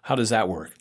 how 0.03 0.15
does 0.15 0.29
that 0.29 0.47
work? 0.47 0.75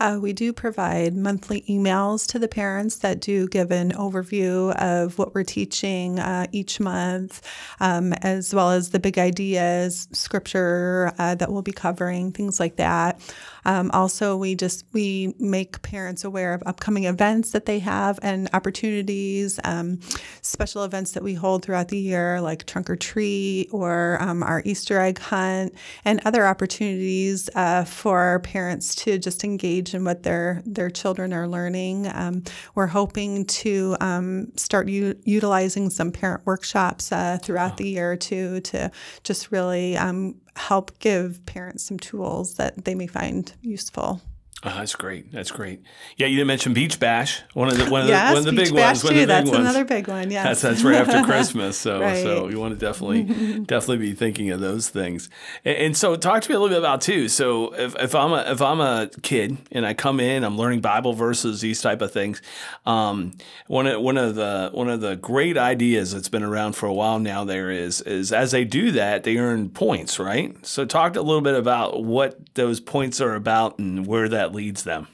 Uh, 0.00 0.18
we 0.20 0.32
do 0.32 0.52
provide 0.52 1.16
monthly 1.16 1.62
emails 1.68 2.26
to 2.26 2.38
the 2.38 2.48
parents 2.48 2.96
that 2.96 3.20
do 3.20 3.46
give 3.48 3.70
an 3.70 3.92
overview 3.92 4.74
of 4.76 5.18
what 5.18 5.34
we're 5.34 5.44
teaching 5.44 6.18
uh, 6.18 6.46
each 6.52 6.80
month, 6.80 7.40
um, 7.80 8.12
as 8.14 8.54
well 8.54 8.70
as 8.70 8.90
the 8.90 8.98
big 8.98 9.18
ideas, 9.18 10.08
scripture 10.12 11.12
uh, 11.18 11.34
that 11.34 11.50
we'll 11.50 11.62
be 11.62 11.72
covering, 11.72 12.32
things 12.32 12.58
like 12.58 12.76
that. 12.76 13.20
Um, 13.66 13.90
also, 13.92 14.36
we 14.36 14.54
just 14.54 14.84
we 14.92 15.34
make 15.38 15.80
parents 15.82 16.24
aware 16.24 16.52
of 16.52 16.62
upcoming 16.66 17.04
events 17.04 17.52
that 17.52 17.66
they 17.66 17.78
have 17.78 18.18
and 18.22 18.48
opportunities, 18.52 19.58
um, 19.64 20.00
special 20.42 20.84
events 20.84 21.12
that 21.12 21.22
we 21.22 21.34
hold 21.34 21.64
throughout 21.64 21.88
the 21.88 21.98
year, 21.98 22.40
like 22.40 22.66
trunk 22.66 22.90
or 22.90 22.96
treat 22.96 23.68
or 23.72 24.18
um, 24.20 24.42
our 24.42 24.60
Easter 24.64 25.00
egg 25.00 25.18
hunt, 25.18 25.74
and 26.04 26.20
other 26.24 26.46
opportunities 26.46 27.48
uh, 27.54 27.84
for 27.84 28.40
parents 28.40 28.94
to 28.94 29.18
just 29.18 29.44
engage 29.44 29.83
in 29.92 30.04
what 30.04 30.22
their 30.22 30.62
their 30.64 30.88
children 30.88 31.32
are 31.32 31.46
learning. 31.46 32.06
Um, 32.06 32.44
we're 32.74 32.86
hoping 32.86 33.44
to 33.46 33.96
um, 34.00 34.52
start 34.56 34.88
u- 34.88 35.18
utilizing 35.24 35.90
some 35.90 36.12
parent 36.12 36.46
workshops 36.46 37.12
uh, 37.12 37.38
throughout 37.42 37.72
oh. 37.72 37.76
the 37.76 37.88
year 37.88 38.16
too 38.16 38.60
to 38.60 38.90
just 39.24 39.50
really 39.52 39.96
um, 39.96 40.36
help 40.56 40.98
give 41.00 41.44
parents 41.44 41.84
some 41.84 41.98
tools 41.98 42.54
that 42.54 42.84
they 42.84 42.94
may 42.94 43.06
find 43.06 43.52
useful. 43.60 44.22
Oh, 44.66 44.70
that's 44.70 44.94
great. 44.94 45.30
That's 45.30 45.50
great. 45.50 45.82
Yeah, 46.16 46.26
you 46.26 46.36
didn't 46.36 46.46
mention 46.46 46.72
Beach 46.72 46.98
Bash, 46.98 47.42
one 47.52 47.68
of 47.68 47.76
the 47.76 47.90
one 47.90 48.02
of 48.02 48.08
yes, 48.08 48.30
the, 48.30 48.34
one 48.34 48.38
of 48.38 48.44
the 48.46 48.52
Beach 48.52 48.70
big 48.70 48.74
Bash 48.74 49.04
ones. 49.04 49.14
Too. 49.14 49.26
that's 49.26 49.50
ones. 49.50 49.60
another 49.60 49.84
big 49.84 50.08
one. 50.08 50.30
Yeah, 50.30 50.44
that's, 50.44 50.62
that's 50.62 50.82
right 50.82 51.06
after 51.06 51.22
Christmas. 51.30 51.76
So 51.76 52.00
right. 52.00 52.22
so 52.22 52.48
you 52.48 52.58
want 52.58 52.78
to 52.78 52.86
definitely 52.86 53.24
definitely 53.66 53.98
be 53.98 54.14
thinking 54.14 54.50
of 54.52 54.60
those 54.60 54.88
things. 54.88 55.28
And, 55.66 55.76
and, 55.76 55.96
so 55.96 56.16
talk 56.16 56.40
to 56.42 56.48
me 56.48 56.54
a 56.54 56.58
little 56.58 56.74
bit 56.74 56.78
about 56.78 57.02
too. 57.02 57.28
So 57.28 57.74
if, 57.74 57.94
if 57.96 58.14
I'm 58.14 58.32
a 58.32 58.52
if 58.52 58.62
I'm 58.62 58.80
a 58.80 59.10
kid 59.20 59.58
and 59.70 59.84
I 59.84 59.92
come 59.92 60.18
in, 60.18 60.42
I'm 60.42 60.56
learning 60.56 60.80
Bible 60.80 61.12
verses, 61.12 61.60
these 61.60 61.82
type 61.82 62.00
of 62.00 62.10
things. 62.10 62.40
Um, 62.86 63.32
one 63.66 63.86
of 63.86 64.00
one 64.00 64.16
of 64.16 64.34
the 64.34 64.70
one 64.72 64.88
of 64.88 65.02
the 65.02 65.16
great 65.16 65.58
ideas 65.58 66.10
that's 66.10 66.30
been 66.30 66.42
around 66.42 66.72
for 66.72 66.86
a 66.86 66.94
while 66.94 67.18
now 67.18 67.44
there 67.44 67.70
is 67.70 68.00
is 68.00 68.32
as 68.32 68.52
they 68.52 68.64
do 68.64 68.92
that 68.92 69.24
they 69.24 69.36
earn 69.36 69.68
points, 69.68 70.18
right? 70.18 70.56
So 70.64 70.86
talk 70.86 71.16
a 71.16 71.20
little 71.20 71.42
bit 71.42 71.54
about 71.54 72.02
what 72.02 72.54
those 72.54 72.80
points 72.80 73.20
are 73.20 73.34
about 73.34 73.78
and 73.78 74.06
where 74.06 74.30
that 74.30 74.53
leads 74.54 74.84
them. 74.84 75.08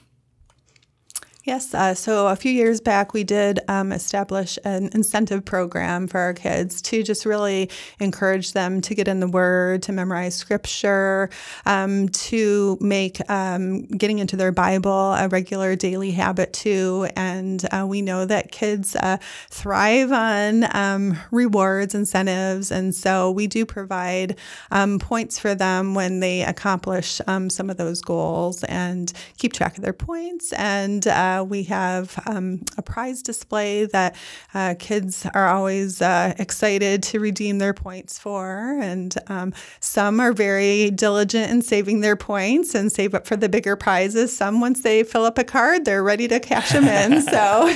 Yes. 1.45 1.73
Uh, 1.73 1.95
so 1.95 2.29
a 2.29 2.37
few 2.37 2.53
years 2.53 2.83
back, 2.83 3.15
we 3.15 3.25
did 3.25 3.61
um, 3.67 3.93
establish 3.93 4.59
an 4.63 4.91
incentive 4.93 5.43
program 5.43 6.07
for 6.07 6.21
our 6.21 6.35
kids 6.35 6.83
to 6.83 7.03
just 7.03 7.25
really 7.25 7.71
encourage 7.99 8.53
them 8.53 8.83
to 8.83 8.95
get 8.95 9.09
in 9.09 9.21
the 9.21 9.29
Word, 9.29 9.83
to 9.85 9.93
memorize 9.93 10.35
Scripture, 10.35 11.31
um, 11.65 12.11
to 12.11 12.77
make 12.83 13.19
um, 13.31 13.87
getting 13.87 14.19
into 14.19 14.37
their 14.37 14.53
Bible 14.53 15.15
a 15.15 15.29
regular 15.29 15.77
daily 15.77 16.11
habit 16.11 16.53
too. 16.53 17.09
And 17.17 17.67
uh, 17.73 17.87
we 17.89 18.03
know 18.03 18.27
that 18.27 18.53
kids 18.53 18.95
uh, 18.97 19.17
thrive 19.49 20.13
on 20.13 20.77
um, 20.77 21.19
rewards, 21.31 21.95
incentives, 21.95 22.71
and 22.71 22.95
so 22.95 23.31
we 23.31 23.47
do 23.47 23.65
provide 23.65 24.37
um, 24.71 24.99
points 24.99 25.39
for 25.39 25.55
them 25.55 25.95
when 25.95 26.21
they 26.21 26.43
accomplish 26.43 27.19
um, 27.27 27.49
some 27.49 27.71
of 27.71 27.79
those 27.79 28.03
goals 28.03 28.63
and 28.65 29.11
keep 29.39 29.55
track 29.55 29.79
of 29.79 29.83
their 29.83 29.95
points 29.95 30.53
and 30.53 31.07
uh, 31.07 31.31
uh, 31.41 31.45
we 31.45 31.65
have 31.65 32.21
um, 32.27 32.63
a 32.77 32.83
prize 32.83 33.23
display 33.23 33.87
that 33.87 34.17
uh, 34.55 34.75
kids 34.79 35.27
are 35.35 35.49
always 35.49 36.03
uh, 36.03 36.35
excited 36.39 37.03
to 37.03 37.21
redeem 37.21 37.59
their 37.59 37.75
points 37.75 38.19
for. 38.19 38.79
And 38.81 39.15
um, 39.29 39.53
some 39.81 40.21
are 40.21 40.33
very 40.33 40.91
diligent 40.91 41.51
in 41.51 41.63
saving 41.63 42.01
their 42.01 42.17
points 42.17 42.75
and 42.75 42.91
save 42.91 43.15
up 43.15 43.27
for 43.27 43.37
the 43.37 43.49
bigger 43.49 43.77
prizes. 43.77 44.37
Some, 44.37 44.61
once 44.61 44.83
they 44.83 45.03
fill 45.03 45.25
up 45.25 45.39
a 45.39 45.45
card, 45.45 45.85
they're 45.85 46.03
ready 46.03 46.29
to 46.29 46.41
cash 46.41 46.71
them 46.71 46.85
in. 46.85 47.23
so, 47.23 47.69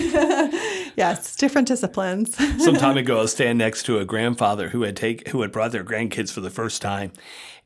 yes, 0.96 1.36
different 1.36 1.68
disciplines. 1.68 2.36
Some 2.64 2.76
time 2.76 2.96
ago, 2.96 3.18
I 3.18 3.22
was 3.22 3.32
standing 3.32 3.58
next 3.58 3.84
to 3.84 3.98
a 3.98 4.04
grandfather 4.04 4.68
who 4.68 4.82
had 4.82 4.96
take 4.96 5.28
who 5.28 5.42
had 5.42 5.52
brought 5.52 5.72
their 5.72 5.84
grandkids 5.84 6.32
for 6.32 6.40
the 6.40 6.50
first 6.50 6.82
time, 6.82 7.12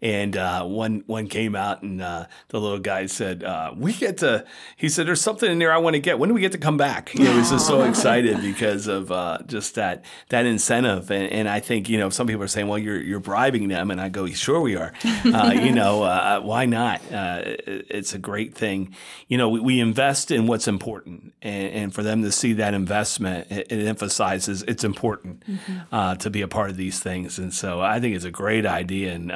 and 0.00 0.36
uh, 0.36 0.64
one 0.64 1.02
one 1.06 1.26
came 1.26 1.56
out, 1.56 1.82
and 1.82 2.00
uh, 2.00 2.26
the 2.48 2.60
little 2.60 2.78
guy 2.78 3.06
said, 3.06 3.42
uh, 3.42 3.72
"We 3.76 3.92
get 3.92 4.18
to." 4.18 4.44
He 4.76 4.88
said, 4.88 5.06
"There's 5.06 5.20
something 5.20 5.50
in 5.50 5.58
there 5.58 5.72
I 5.72 5.78
want 5.78 5.94
to 5.94 6.00
get. 6.00 6.18
When 6.18 6.28
do 6.28 6.34
we 6.34 6.40
get 6.40 6.52
to 6.52 6.58
come 6.58 6.76
back?" 6.76 7.12
You 7.14 7.24
know, 7.24 7.32
he 7.32 7.38
was 7.38 7.50
just 7.50 7.66
so 7.66 7.82
excited 7.88 8.40
because 8.40 8.86
of 8.86 9.10
uh, 9.10 9.38
just 9.46 9.74
that 9.74 10.04
that 10.28 10.46
incentive. 10.46 11.10
And, 11.10 11.32
and, 11.32 11.48
I 11.48 11.58
think 11.60 11.88
you 11.88 11.98
know, 11.98 12.10
some 12.10 12.28
people 12.28 12.44
are 12.44 12.48
saying, 12.48 12.68
"Well, 12.68 12.78
you're 12.78 13.00
you're 13.00 13.18
bribing 13.18 13.68
them," 13.68 13.90
and 13.90 14.00
I 14.00 14.08
go, 14.08 14.26
"Sure, 14.28 14.60
we 14.60 14.76
are. 14.76 14.92
Uh, 15.24 15.52
you 15.60 15.72
know, 15.72 16.04
uh, 16.04 16.40
why 16.40 16.66
not? 16.66 17.00
it's 17.10 18.14
a 18.14 18.18
great 18.18 18.54
thing. 18.54 18.94
You 19.26 19.38
know, 19.38 19.48
we, 19.48 19.60
we 19.60 19.80
invest 19.80 20.30
in 20.30 20.46
what's 20.46 20.68
important, 20.68 21.32
and, 21.42 21.72
and, 21.72 21.94
for 21.94 22.02
them 22.02 22.22
to 22.22 22.30
see 22.30 22.52
that 22.54 22.74
investment, 22.74 23.17
it, 23.26 23.70
it 23.70 23.86
emphasizes 23.86 24.62
it's 24.62 24.84
important 24.84 25.44
mm-hmm. 25.46 26.16
to 26.16 26.30
be 26.30 26.42
a 26.42 26.48
part 26.48 26.70
of 26.70 26.76
these 26.76 27.00
things. 27.00 27.38
And 27.38 27.52
so, 27.52 27.80
I 27.80 28.00
think 28.00 28.14
it's 28.14 28.24
a 28.24 28.30
great 28.30 28.66
idea 28.66 29.14
and 29.14 29.30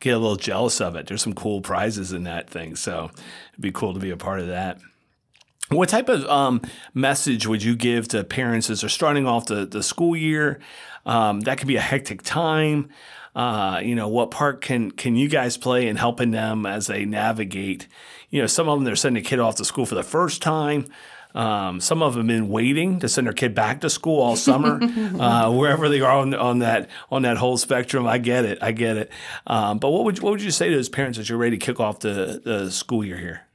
get 0.00 0.14
a 0.14 0.18
little 0.18 0.36
jealous 0.36 0.80
of 0.80 0.96
it. 0.96 1.06
There's 1.06 1.22
some 1.22 1.34
cool 1.34 1.60
prizes 1.60 2.12
in 2.12 2.24
that 2.24 2.48
thing, 2.50 2.76
so 2.76 3.10
it'd 3.52 3.60
be 3.60 3.72
cool 3.72 3.94
to 3.94 4.00
be 4.00 4.10
a 4.10 4.16
part 4.16 4.40
of 4.40 4.48
that. 4.48 4.78
What 5.70 5.90
type 5.90 6.08
of 6.08 6.24
um, 6.26 6.62
message 6.94 7.46
would 7.46 7.62
you 7.62 7.76
give 7.76 8.08
to 8.08 8.24
parents 8.24 8.70
as 8.70 8.80
they're 8.80 8.88
starting 8.88 9.26
off 9.26 9.46
the, 9.46 9.66
the 9.66 9.82
school 9.82 10.16
year? 10.16 10.60
Um, 11.04 11.40
that 11.40 11.58
could 11.58 11.68
be 11.68 11.76
a 11.76 11.80
hectic 11.80 12.22
time. 12.22 12.88
Uh, 13.34 13.80
you 13.84 13.94
know, 13.94 14.08
what 14.08 14.30
part 14.30 14.62
can 14.62 14.90
can 14.90 15.14
you 15.14 15.28
guys 15.28 15.56
play 15.56 15.86
in 15.86 15.96
helping 15.96 16.30
them 16.30 16.64
as 16.64 16.86
they 16.86 17.04
navigate? 17.04 17.86
You 18.30 18.40
know, 18.40 18.46
some 18.46 18.68
of 18.68 18.78
them 18.78 18.84
they're 18.84 18.96
sending 18.96 19.22
a 19.22 19.26
kid 19.26 19.38
off 19.38 19.56
to 19.56 19.64
school 19.64 19.86
for 19.86 19.94
the 19.94 20.02
first 20.02 20.40
time. 20.42 20.86
Um, 21.34 21.80
some 21.80 22.02
of 22.02 22.14
them 22.14 22.28
have 22.28 22.36
been 22.36 22.48
waiting 22.48 23.00
to 23.00 23.08
send 23.08 23.26
their 23.26 23.34
kid 23.34 23.54
back 23.54 23.80
to 23.82 23.90
school 23.90 24.20
all 24.20 24.36
summer, 24.36 24.80
uh, 25.20 25.52
wherever 25.52 25.88
they 25.88 26.00
are 26.00 26.18
on, 26.18 26.34
on 26.34 26.60
that 26.60 26.88
on 27.10 27.22
that 27.22 27.36
whole 27.36 27.56
spectrum. 27.56 28.06
I 28.06 28.18
get 28.18 28.44
it, 28.44 28.58
I 28.62 28.72
get 28.72 28.96
it. 28.96 29.10
Um, 29.46 29.78
but 29.78 29.90
what 29.90 30.04
would 30.04 30.20
what 30.20 30.30
would 30.32 30.42
you 30.42 30.50
say 30.50 30.68
to 30.70 30.76
those 30.76 30.88
parents 30.88 31.18
as 31.18 31.28
you're 31.28 31.38
ready 31.38 31.58
to 31.58 31.64
kick 31.64 31.80
off 31.80 32.00
the, 32.00 32.40
the 32.44 32.70
school 32.70 33.04
year 33.04 33.18
here? 33.18 33.47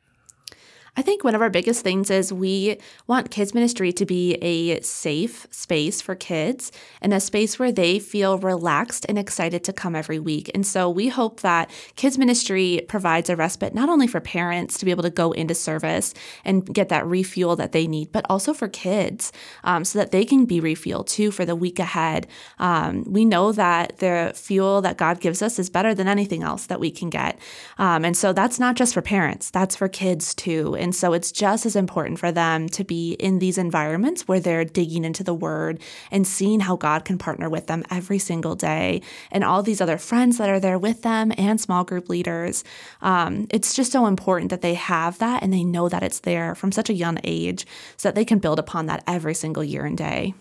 I 0.96 1.02
think 1.02 1.24
one 1.24 1.34
of 1.34 1.42
our 1.42 1.50
biggest 1.50 1.84
things 1.84 2.12
is 2.12 2.32
we 2.32 2.78
want 3.08 3.32
kids 3.32 3.56
ministry 3.56 3.92
to 3.94 4.06
be 4.06 4.36
a 4.36 4.80
safe 4.82 5.48
space 5.50 6.02
for 6.02 6.14
kids 6.14 6.72
and 7.02 7.12
a 7.16 7.20
space 7.20 7.58
where 7.58 7.72
they 7.72 7.98
feel 7.98 8.38
relaxed 8.38 9.04
and 9.10 9.18
excited 9.18 9.64
to 9.64 9.74
come 9.74 9.96
every 9.96 10.20
week. 10.20 10.52
And 10.54 10.68
so 10.68 10.88
we 10.92 11.08
hope 11.08 11.42
that 11.42 11.72
kids 11.96 12.20
ministry 12.20 12.86
provides 12.88 13.32
a 13.32 13.36
respite 13.36 13.74
not 13.74 13.90
only 13.90 14.06
for 14.06 14.20
parents 14.20 14.78
to 14.78 14.86
be 14.86 14.92
able 14.92 15.02
to 15.02 15.10
go 15.10 15.32
into 15.32 15.56
service 15.56 16.14
and 16.46 16.72
get 16.72 16.90
that 16.90 17.08
refuel 17.08 17.56
that 17.56 17.72
they 17.72 17.88
need, 17.88 18.12
but 18.12 18.24
also 18.30 18.54
for 18.54 18.68
kids 18.68 19.32
um, 19.64 19.84
so 19.84 19.98
that 19.98 20.12
they 20.12 20.24
can 20.24 20.46
be 20.46 20.62
refueled 20.62 21.08
too 21.08 21.32
for 21.32 21.44
the 21.44 21.56
week 21.56 21.80
ahead. 21.80 22.28
Um, 22.60 23.04
we 23.08 23.26
know 23.26 23.52
that 23.52 23.98
the 23.98 24.32
fuel 24.36 24.82
that 24.82 24.98
God 24.98 25.22
gives 25.22 25.42
us 25.42 25.58
is 25.58 25.72
better 25.72 25.96
than 25.96 26.08
anything 26.08 26.44
else 26.44 26.68
that 26.68 26.80
we 26.80 26.92
can 26.92 27.10
get. 27.10 27.40
Um, 27.80 28.06
and 28.06 28.16
so 28.16 28.32
that's 28.32 28.60
not 28.60 28.76
just 28.76 28.94
for 28.94 29.02
parents, 29.02 29.50
that's 29.50 29.76
for 29.76 29.88
kids 29.88 30.36
too. 30.36 30.76
And 30.84 30.94
so 30.94 31.14
it's 31.14 31.32
just 31.32 31.66
as 31.66 31.78
important 31.78 32.20
for 32.20 32.32
them 32.32 32.68
to 32.70 32.84
be 32.84 33.14
in 33.14 33.40
these 33.40 33.58
environments 33.58 34.28
where 34.28 34.42
they're 34.42 34.66
digging 34.66 35.06
into 35.06 35.24
the 35.24 35.34
word 35.34 35.80
and 36.12 36.28
seeing 36.28 36.60
how 36.60 36.76
God 36.76 37.06
can 37.06 37.18
partner 37.18 37.50
with 37.50 37.68
them 37.68 37.86
every 37.90 38.20
single 38.20 38.54
day 38.54 39.02
and 39.32 39.46
all 39.46 39.64
these 39.64 39.80
other 39.80 39.98
friends 39.98 40.38
that 40.38 40.50
are 40.50 40.60
there 40.60 40.78
with 40.78 41.02
them 41.02 41.32
and 41.38 41.62
small 41.62 41.86
group 41.86 42.10
leaders. 42.10 42.66
Um, 43.02 43.48
it's 43.50 43.74
just 43.74 43.94
so 43.94 44.08
important 44.08 44.50
that 44.50 44.62
they 44.62 44.74
have 44.74 45.20
that 45.20 45.42
and 45.42 45.54
they 45.54 45.64
know 45.64 45.88
that 45.88 46.04
it's 46.04 46.20
there 46.20 46.54
from 46.54 46.74
such 46.74 46.90
a 46.90 46.94
young 46.94 47.18
age 47.24 47.66
so 47.96 48.10
that 48.10 48.16
they 48.16 48.26
can 48.26 48.40
build 48.40 48.60
upon 48.60 48.88
that 48.88 49.06
every 49.08 49.34
single 49.34 49.64
year 49.64 49.86
and 49.86 49.98
day. 49.98 50.34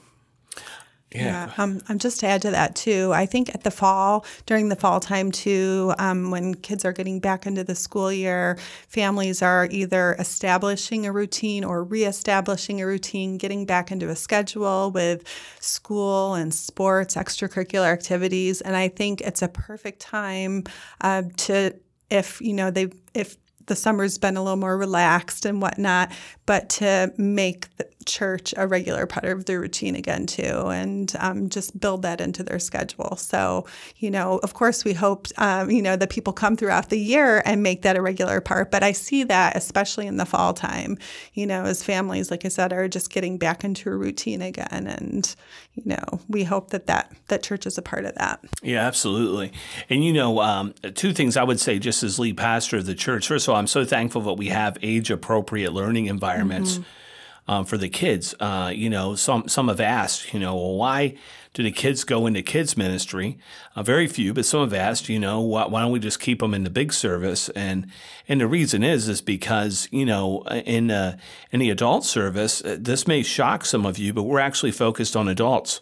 Yeah. 1.15 1.47
yeah. 1.47 1.63
Um, 1.63 1.81
um, 1.89 1.99
just 1.99 2.21
to 2.21 2.27
add 2.27 2.43
to 2.43 2.51
that 2.51 2.75
too, 2.75 3.13
I 3.13 3.27
think 3.27 3.55
at 3.55 3.65
the 3.65 3.71
fall, 3.71 4.25
during 4.47 4.69
the 4.69 4.77
fall 4.77 5.01
time 5.01 5.31
too, 5.31 5.95
um, 5.99 6.31
when 6.31 6.55
kids 6.55 6.85
are 6.85 6.93
getting 6.93 7.21
back 7.21 7.47
into 7.47 7.65
the 7.65 7.75
school 7.75 8.13
year, 8.13 8.59
families 8.89 9.43
are 9.43 9.69
either 9.71 10.17
establishing 10.19 11.07
a 11.07 11.13
routine 11.13 11.65
or 11.65 11.85
reestablishing 11.85 12.81
a 12.81 12.87
routine, 12.87 13.39
getting 13.39 13.67
back 13.67 13.91
into 13.91 14.09
a 14.09 14.17
schedule 14.17 14.91
with 14.91 15.25
school 15.61 16.35
and 16.35 16.55
sports, 16.55 17.17
extracurricular 17.17 17.93
activities, 17.93 18.61
and 18.61 18.77
I 18.77 18.89
think 18.89 19.21
it's 19.21 19.43
a 19.43 19.49
perfect 19.49 20.01
time 20.01 20.65
uh, 21.01 21.23
to 21.39 21.75
if 22.11 22.41
you 22.41 22.53
know 22.53 22.71
they 22.71 22.89
if 23.15 23.37
the 23.67 23.77
summer's 23.77 24.19
been 24.19 24.37
a 24.37 24.43
little 24.43 24.57
more 24.57 24.77
relaxed 24.77 25.47
and 25.47 25.63
whatnot, 25.63 26.13
but 26.53 26.69
to 26.69 27.11
make 27.17 27.75
the 27.79 27.89
church 28.05 28.53
a 28.59 28.67
regular 28.67 29.07
part 29.07 29.25
of 29.25 29.47
their 29.47 29.59
routine 29.59 29.97
again 29.97 30.27
too, 30.27 30.67
and 30.69 31.15
um, 31.19 31.49
just 31.49 31.81
build 31.81 32.03
that 32.03 32.21
into 32.21 32.43
their 32.43 32.59
schedule. 32.59 33.17
So, 33.17 33.65
you 33.97 34.11
know, 34.11 34.39
of 34.43 34.53
course, 34.53 34.85
we 34.85 34.93
hope 34.93 35.29
um, 35.39 35.71
you 35.71 35.81
know 35.81 35.97
that 35.97 36.11
people 36.11 36.35
come 36.35 36.59
throughout 36.59 36.91
the 36.91 36.99
year 36.99 37.41
and 37.47 37.63
make 37.63 37.81
that 37.83 37.97
a 37.97 38.03
regular 38.03 38.43
part. 38.43 38.71
But 38.71 38.83
I 38.83 38.93
see 38.93 39.25
that 39.25 39.57
especially 39.57 40.07
in 40.07 40.19
the 40.19 40.27
fall 40.27 40.53
time, 40.53 40.99
you 41.33 41.47
know, 41.47 41.65
as 41.65 41.83
families, 41.83 42.31
like 42.31 42.45
I 42.45 42.49
said, 42.49 42.71
are 42.71 42.87
just 42.87 43.09
getting 43.09 43.39
back 43.39 43.65
into 43.65 43.89
a 43.89 43.97
routine 43.97 44.43
again, 44.43 44.87
and 44.87 45.35
you 45.73 45.85
know, 45.87 46.21
we 46.29 46.45
hope 46.45 46.69
that 46.69 46.87
that 46.89 47.11
that 47.29 47.43
church 47.43 47.65
is 47.65 47.79
a 47.79 47.83
part 47.83 48.05
of 48.05 48.15
that. 48.17 48.41
Yeah, 48.63 48.87
absolutely. 48.87 49.53
And 49.89 50.05
you 50.05 50.13
know, 50.13 50.41
um, 50.41 50.75
two 50.93 51.15
things 51.15 51.39
I 51.39 51.45
would 51.45 51.61
say, 51.61 51.79
just 51.79 52.03
as 52.03 52.19
lead 52.19 52.37
pastor 52.37 52.77
of 52.77 52.85
the 52.85 52.95
church. 52.95 53.27
First 53.27 53.49
of 53.49 53.55
all, 53.55 53.59
I'm 53.59 53.67
so 53.67 53.87
thankful 53.87 54.21
that 54.21 54.35
we 54.35 54.49
have 54.49 54.77
age 54.83 55.11
appropriate 55.11 55.73
learning 55.73 56.09
environments. 56.09 56.42
Mm-hmm 56.79 56.83
um, 57.49 57.65
for 57.65 57.77
the 57.77 57.89
kids. 57.89 58.35
Uh, 58.41 58.73
you 58.75 58.89
know, 58.89 59.15
some 59.15 59.49
some 59.49 59.69
have 59.69 59.81
asked, 59.81 60.33
you 60.33 60.41
know, 60.41 60.55
well, 60.55 60.77
why 60.77 61.17
do 61.55 61.63
the 61.63 61.71
kids 61.71 62.05
go 62.05 62.27
into 62.27 62.43
kids 62.43 62.77
ministry? 62.77 63.39
Uh, 63.77 63.83
very 63.83 64.07
few, 64.07 64.33
but 64.33 64.47
some 64.47 64.61
have 64.61 64.73
asked, 64.73 65.09
you 65.09 65.19
know, 65.19 65.41
why, 65.41 65.67
why, 65.67 65.83
don't 65.83 65.93
we 65.93 65.99
just 65.99 66.21
keep 66.21 66.41
them 66.41 66.55
in 66.55 66.65
the 66.65 66.71
big 66.71 66.93
service? 66.93 67.49
And 67.51 67.89
and 68.29 68.41
the 68.41 68.47
reason 68.47 68.83
is 68.83 69.09
is 69.09 69.21
because 69.21 69.89
you 69.91 70.07
know 70.07 70.43
in 70.45 70.91
uh, 70.91 71.19
in 71.51 71.61
the 71.61 71.71
adult 71.71 72.05
service, 72.05 72.63
uh, 72.65 72.77
this 72.79 73.07
may 73.07 73.23
shock 73.23 73.65
some 73.65 73.85
of 73.85 73.99
you, 73.99 74.13
but 74.13 74.23
we're 74.23 74.41
actually 74.41 74.73
focused 74.73 75.17
on 75.17 75.29
adults. 75.29 75.81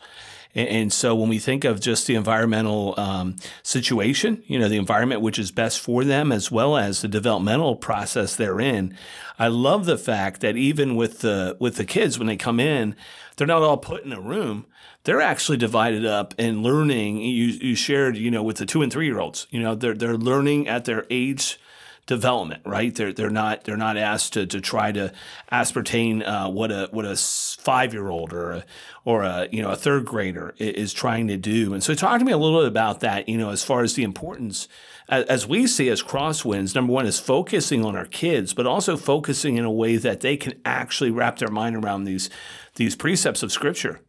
And, 0.54 0.92
so 0.92 1.14
when 1.14 1.28
we 1.28 1.38
think 1.38 1.64
of 1.64 1.80
just 1.80 2.08
the 2.08 2.16
environmental 2.16 2.98
um, 2.98 3.36
situation, 3.62 4.42
you 4.46 4.58
know, 4.58 4.68
the 4.68 4.78
environment 4.78 5.20
which 5.20 5.38
is 5.38 5.52
best 5.52 5.78
for 5.78 6.04
them 6.04 6.32
as 6.32 6.50
well 6.50 6.76
as 6.76 7.02
the 7.02 7.08
developmental 7.08 7.76
process 7.76 8.34
they're 8.34 8.60
in, 8.60 8.96
I 9.38 9.46
love 9.46 9.86
the 9.86 9.96
fact 9.96 10.40
that 10.40 10.56
even 10.56 10.96
with 10.96 11.20
the 11.20 11.56
with 11.60 11.76
the 11.76 11.84
kids 11.84 12.18
when 12.18 12.26
they 12.26 12.36
come 12.36 12.58
in, 12.58 12.96
they're 13.36 13.46
not 13.46 13.62
all 13.62 13.76
put 13.76 14.04
in 14.04 14.12
a 14.12 14.20
room. 14.20 14.66
They're 15.04 15.20
actually 15.20 15.56
divided 15.56 16.04
up 16.04 16.34
and 16.36 16.62
learning. 16.62 17.18
You 17.18 17.46
you 17.46 17.74
shared, 17.76 18.16
you 18.16 18.30
know, 18.30 18.42
with 18.42 18.56
the 18.56 18.66
two 18.66 18.82
and 18.82 18.92
three 18.92 19.06
year 19.06 19.20
olds, 19.20 19.46
you 19.50 19.60
know, 19.62 19.76
they're 19.76 19.94
they're 19.94 20.18
learning 20.18 20.66
at 20.66 20.84
their 20.84 21.06
age 21.10 21.60
development, 22.06 22.62
right? 22.66 22.94
They're 22.94 23.12
they're 23.12 23.30
not 23.30 23.64
they're 23.64 23.76
not 23.76 23.96
asked 23.96 24.32
to, 24.34 24.46
to 24.46 24.60
try 24.60 24.92
to 24.92 25.12
ascertain 25.50 26.22
uh, 26.22 26.48
what 26.48 26.70
a 26.70 26.88
what 26.90 27.04
a 27.04 27.16
five 27.16 27.92
year 27.92 28.08
old 28.08 28.32
or 28.32 28.52
a, 28.52 28.64
or 29.04 29.22
a 29.22 29.48
you 29.50 29.62
know 29.62 29.70
a 29.70 29.76
third 29.76 30.04
grader 30.04 30.54
is 30.58 30.92
trying 30.92 31.28
to 31.28 31.36
do. 31.36 31.72
And 31.72 31.82
so, 31.82 31.94
talk 31.94 32.18
to 32.18 32.24
me 32.24 32.32
a 32.32 32.38
little 32.38 32.60
bit 32.60 32.68
about 32.68 33.00
that. 33.00 33.28
You 33.28 33.38
know, 33.38 33.50
as 33.50 33.62
far 33.62 33.82
as 33.82 33.94
the 33.94 34.02
importance, 34.02 34.68
as 35.08 35.46
we 35.46 35.66
see 35.66 35.88
as 35.88 36.02
Crosswinds, 36.02 36.74
number 36.74 36.92
one 36.92 37.06
is 37.06 37.18
focusing 37.18 37.84
on 37.84 37.96
our 37.96 38.06
kids, 38.06 38.54
but 38.54 38.66
also 38.66 38.96
focusing 38.96 39.56
in 39.56 39.64
a 39.64 39.70
way 39.70 39.96
that 39.96 40.20
they 40.20 40.36
can 40.36 40.54
actually 40.64 41.10
wrap 41.10 41.38
their 41.38 41.50
mind 41.50 41.76
around 41.76 42.04
these 42.04 42.30
these 42.74 42.96
precepts 42.96 43.42
of 43.42 43.52
Scripture. 43.52 44.00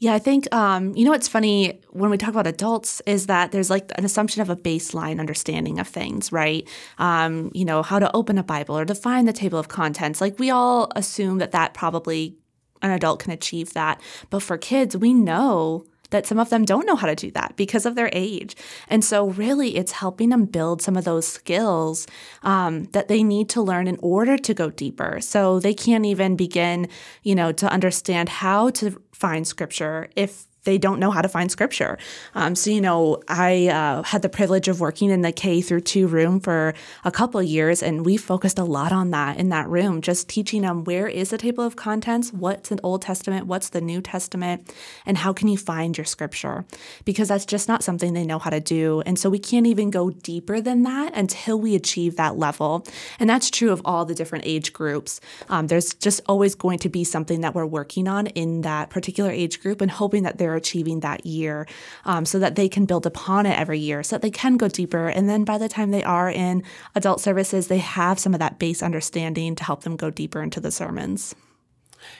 Yeah, 0.00 0.14
I 0.14 0.20
think 0.20 0.52
um, 0.54 0.94
you 0.94 1.04
know 1.04 1.10
what's 1.10 1.26
funny 1.26 1.80
when 1.90 2.08
we 2.10 2.16
talk 2.18 2.30
about 2.30 2.46
adults 2.46 3.02
is 3.04 3.26
that 3.26 3.50
there's 3.50 3.68
like 3.68 3.90
an 3.96 4.04
assumption 4.04 4.40
of 4.42 4.48
a 4.48 4.54
baseline 4.54 5.18
understanding 5.18 5.80
of 5.80 5.88
things, 5.88 6.30
right? 6.30 6.68
Um, 6.98 7.50
you 7.52 7.64
know, 7.64 7.82
how 7.82 7.98
to 7.98 8.14
open 8.14 8.38
a 8.38 8.44
Bible 8.44 8.78
or 8.78 8.84
define 8.84 9.24
the 9.24 9.32
table 9.32 9.58
of 9.58 9.66
contents. 9.68 10.20
Like 10.20 10.38
we 10.38 10.50
all 10.50 10.92
assume 10.94 11.38
that 11.38 11.50
that 11.50 11.74
probably 11.74 12.36
an 12.80 12.92
adult 12.92 13.18
can 13.20 13.32
achieve 13.32 13.72
that, 13.74 14.00
but 14.30 14.40
for 14.40 14.56
kids, 14.56 14.96
we 14.96 15.12
know 15.12 15.84
that 16.10 16.26
some 16.26 16.38
of 16.38 16.50
them 16.50 16.64
don't 16.64 16.86
know 16.86 16.96
how 16.96 17.06
to 17.06 17.14
do 17.14 17.30
that 17.32 17.54
because 17.56 17.86
of 17.86 17.94
their 17.94 18.10
age. 18.12 18.56
And 18.88 19.04
so, 19.04 19.28
really, 19.28 19.76
it's 19.76 19.92
helping 19.92 20.30
them 20.30 20.44
build 20.44 20.82
some 20.82 20.96
of 20.96 21.04
those 21.04 21.26
skills 21.26 22.06
um, 22.42 22.84
that 22.92 23.08
they 23.08 23.22
need 23.22 23.48
to 23.50 23.62
learn 23.62 23.86
in 23.86 23.98
order 24.02 24.36
to 24.36 24.54
go 24.54 24.70
deeper. 24.70 25.20
So, 25.20 25.60
they 25.60 25.74
can't 25.74 26.06
even 26.06 26.36
begin, 26.36 26.88
you 27.22 27.34
know, 27.34 27.52
to 27.52 27.66
understand 27.66 28.28
how 28.28 28.70
to 28.70 29.00
find 29.12 29.46
scripture 29.46 30.08
if 30.16 30.47
they 30.64 30.78
don't 30.78 31.00
know 31.00 31.10
how 31.10 31.22
to 31.22 31.28
find 31.28 31.50
scripture. 31.50 31.98
Um, 32.34 32.54
so, 32.54 32.70
you 32.70 32.80
know, 32.80 33.22
I 33.28 33.68
uh, 33.68 34.02
had 34.02 34.22
the 34.22 34.28
privilege 34.28 34.68
of 34.68 34.80
working 34.80 35.10
in 35.10 35.22
the 35.22 35.32
K 35.32 35.60
through 35.60 35.82
two 35.82 36.06
room 36.06 36.40
for 36.40 36.74
a 37.04 37.10
couple 37.10 37.42
years, 37.42 37.82
and 37.82 38.04
we 38.04 38.16
focused 38.16 38.58
a 38.58 38.64
lot 38.64 38.92
on 38.92 39.10
that 39.12 39.38
in 39.38 39.48
that 39.50 39.68
room, 39.68 40.00
just 40.02 40.28
teaching 40.28 40.62
them 40.62 40.84
where 40.84 41.06
is 41.08 41.30
the 41.30 41.38
table 41.38 41.64
of 41.64 41.76
contents, 41.76 42.32
what's 42.32 42.70
an 42.70 42.80
Old 42.82 43.02
Testament, 43.02 43.46
what's 43.46 43.70
the 43.70 43.80
New 43.80 44.00
Testament, 44.00 44.72
and 45.06 45.18
how 45.18 45.32
can 45.32 45.48
you 45.48 45.56
find 45.56 45.96
your 45.96 46.04
scripture? 46.04 46.64
Because 47.04 47.28
that's 47.28 47.46
just 47.46 47.68
not 47.68 47.82
something 47.82 48.12
they 48.12 48.24
know 48.24 48.38
how 48.38 48.50
to 48.50 48.60
do. 48.60 49.02
And 49.06 49.18
so 49.18 49.30
we 49.30 49.38
can't 49.38 49.66
even 49.66 49.90
go 49.90 50.10
deeper 50.10 50.60
than 50.60 50.82
that 50.82 51.16
until 51.16 51.58
we 51.58 51.74
achieve 51.74 52.16
that 52.16 52.36
level. 52.36 52.86
And 53.18 53.30
that's 53.30 53.50
true 53.50 53.70
of 53.70 53.80
all 53.84 54.04
the 54.04 54.14
different 54.14 54.44
age 54.46 54.72
groups. 54.72 55.20
Um, 55.48 55.68
there's 55.68 55.94
just 55.94 56.20
always 56.26 56.54
going 56.54 56.78
to 56.80 56.88
be 56.88 57.04
something 57.04 57.40
that 57.42 57.54
we're 57.54 57.66
working 57.66 58.08
on 58.08 58.26
in 58.28 58.62
that 58.62 58.90
particular 58.90 59.30
age 59.30 59.60
group 59.60 59.80
and 59.80 59.90
hoping 59.90 60.24
that 60.24 60.38
they're 60.38 60.47
achieving 60.54 61.00
that 61.00 61.26
year 61.26 61.66
um, 62.04 62.24
so 62.24 62.38
that 62.38 62.56
they 62.56 62.68
can 62.68 62.84
build 62.84 63.06
upon 63.06 63.46
it 63.46 63.58
every 63.58 63.78
year 63.78 64.02
so 64.02 64.16
that 64.16 64.22
they 64.22 64.30
can 64.30 64.56
go 64.56 64.68
deeper. 64.68 65.08
And 65.08 65.28
then 65.28 65.44
by 65.44 65.58
the 65.58 65.68
time 65.68 65.90
they 65.90 66.04
are 66.04 66.30
in 66.30 66.62
adult 66.94 67.20
services, 67.20 67.68
they 67.68 67.78
have 67.78 68.18
some 68.18 68.34
of 68.34 68.40
that 68.40 68.58
base 68.58 68.82
understanding 68.82 69.54
to 69.56 69.64
help 69.64 69.82
them 69.82 69.96
go 69.96 70.10
deeper 70.10 70.42
into 70.42 70.60
the 70.60 70.70
sermons. 70.70 71.34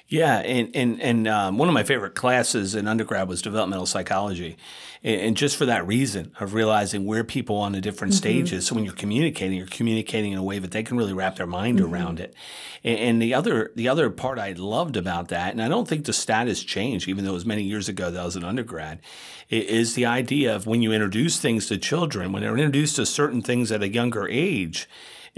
Yeah, 0.08 0.38
and 0.38 0.74
and 0.74 1.00
and 1.00 1.28
um, 1.28 1.58
one 1.58 1.68
of 1.68 1.74
my 1.74 1.82
favorite 1.82 2.14
classes 2.14 2.74
in 2.74 2.88
undergrad 2.88 3.28
was 3.28 3.42
developmental 3.42 3.86
psychology, 3.86 4.56
and, 5.02 5.20
and, 5.20 5.36
just 5.36 5.56
for 5.56 5.66
that 5.66 5.86
reason 5.86 6.32
of 6.40 6.54
realizing 6.54 7.04
where 7.04 7.24
people 7.24 7.56
on 7.56 7.72
the 7.72 7.80
different 7.80 8.14
mm-hmm. 8.14 8.18
stages. 8.18 8.66
So 8.66 8.74
when 8.74 8.84
you're 8.84 8.94
communicating, 8.94 9.56
you're 9.56 9.66
communicating 9.66 10.32
in 10.32 10.38
a 10.38 10.42
way 10.42 10.58
that 10.58 10.70
they 10.70 10.82
can 10.82 10.96
really 10.96 11.12
wrap 11.12 11.36
their 11.36 11.46
mind 11.46 11.78
mm-hmm. 11.78 11.92
around 11.92 12.20
it. 12.20 12.34
And, 12.82 12.98
and, 12.98 13.22
the 13.22 13.34
other 13.34 13.72
the 13.74 13.88
other 13.88 14.10
part 14.10 14.38
I 14.38 14.52
loved 14.52 14.96
about 14.96 15.28
that, 15.28 15.52
and 15.52 15.62
I 15.62 15.68
don't 15.68 15.86
think 15.86 16.04
the 16.04 16.12
status 16.12 16.62
changed, 16.62 17.08
even 17.08 17.24
though 17.24 17.32
it 17.32 17.34
was 17.34 17.46
many 17.46 17.62
years 17.62 17.88
ago 17.88 18.10
that 18.10 18.20
I 18.20 18.24
was 18.24 18.36
an 18.36 18.44
undergrad, 18.44 19.00
is 19.50 19.94
the 19.94 20.06
idea 20.06 20.54
of 20.54 20.66
when 20.66 20.82
you 20.82 20.92
introduce 20.92 21.38
things 21.38 21.66
to 21.66 21.78
children, 21.78 22.32
when 22.32 22.42
they're 22.42 22.56
introduced 22.56 22.96
to 22.96 23.06
certain 23.06 23.42
things 23.42 23.72
at 23.72 23.82
a 23.82 23.88
younger 23.88 24.28
age 24.28 24.88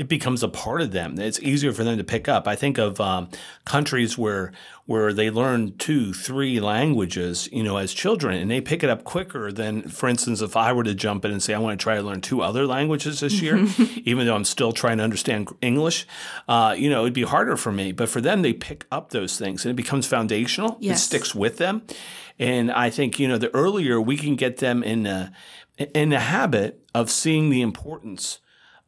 it 0.01 0.09
becomes 0.09 0.43
a 0.43 0.49
part 0.49 0.81
of 0.81 0.93
them. 0.93 1.19
It's 1.21 1.39
easier 1.41 1.75
for 1.75 1.85
them 1.85 1.99
to 1.99 2.05
pick 2.05 2.27
up. 2.27 2.49
I 2.49 2.57
think 2.57 2.79
of 2.79 2.99
um, 3.03 3.29
countries 3.67 4.17
where 4.17 4.51
where 4.87 5.13
they 5.13 5.31
learn 5.31 5.77
two, 5.77 6.15
three 6.15 6.59
languages, 6.59 7.51
you 7.53 7.63
know, 7.63 7.77
as 7.77 7.93
children, 7.93 8.39
and 8.39 8.51
they 8.51 8.63
pick 8.63 8.83
it 8.83 8.89
up 8.89 9.05
quicker 9.05 9.53
than, 9.53 9.83
for 9.83 10.09
instance, 10.09 10.41
if 10.41 10.57
I 10.57 10.73
were 10.73 10.85
to 10.85 10.95
jump 10.95 11.27
in 11.27 11.33
and 11.33 11.43
say 11.43 11.53
I 11.53 11.59
want 11.59 11.79
to 11.79 11.83
try 11.83 11.97
to 11.97 12.03
learn 12.03 12.23
two 12.23 12.41
other 12.41 12.67
languages 12.67 13.21
this 13.21 13.43
year, 13.43 13.59
even 14.07 14.25
though 14.25 14.35
I'm 14.35 14.47
still 14.47 14.73
trying 14.73 14.97
to 14.97 15.05
understand 15.05 15.51
English, 15.61 16.07
uh, 16.49 16.75
you 16.79 16.89
know, 16.89 17.03
it'd 17.03 17.13
be 17.13 17.25
harder 17.25 17.59
for 17.59 17.71
me. 17.71 17.93
But 17.93 18.09
for 18.09 18.23
them, 18.23 18.41
they 18.41 18.55
pick 18.55 18.87
up 18.91 19.11
those 19.11 19.39
things, 19.39 19.67
and 19.67 19.71
it 19.71 19.77
becomes 19.77 20.07
foundational. 20.07 20.79
Yes. 20.81 20.97
It 20.97 21.03
sticks 21.03 21.35
with 21.35 21.59
them, 21.59 21.83
and 22.39 22.73
I 22.73 22.89
think 22.89 23.19
you 23.19 23.29
know, 23.29 23.37
the 23.37 23.55
earlier 23.55 24.01
we 24.01 24.17
can 24.17 24.35
get 24.35 24.57
them 24.57 24.83
in 24.83 25.03
the 25.03 25.31
in 25.95 26.09
the 26.09 26.21
habit 26.21 26.83
of 26.95 27.11
seeing 27.11 27.51
the 27.51 27.61
importance 27.61 28.39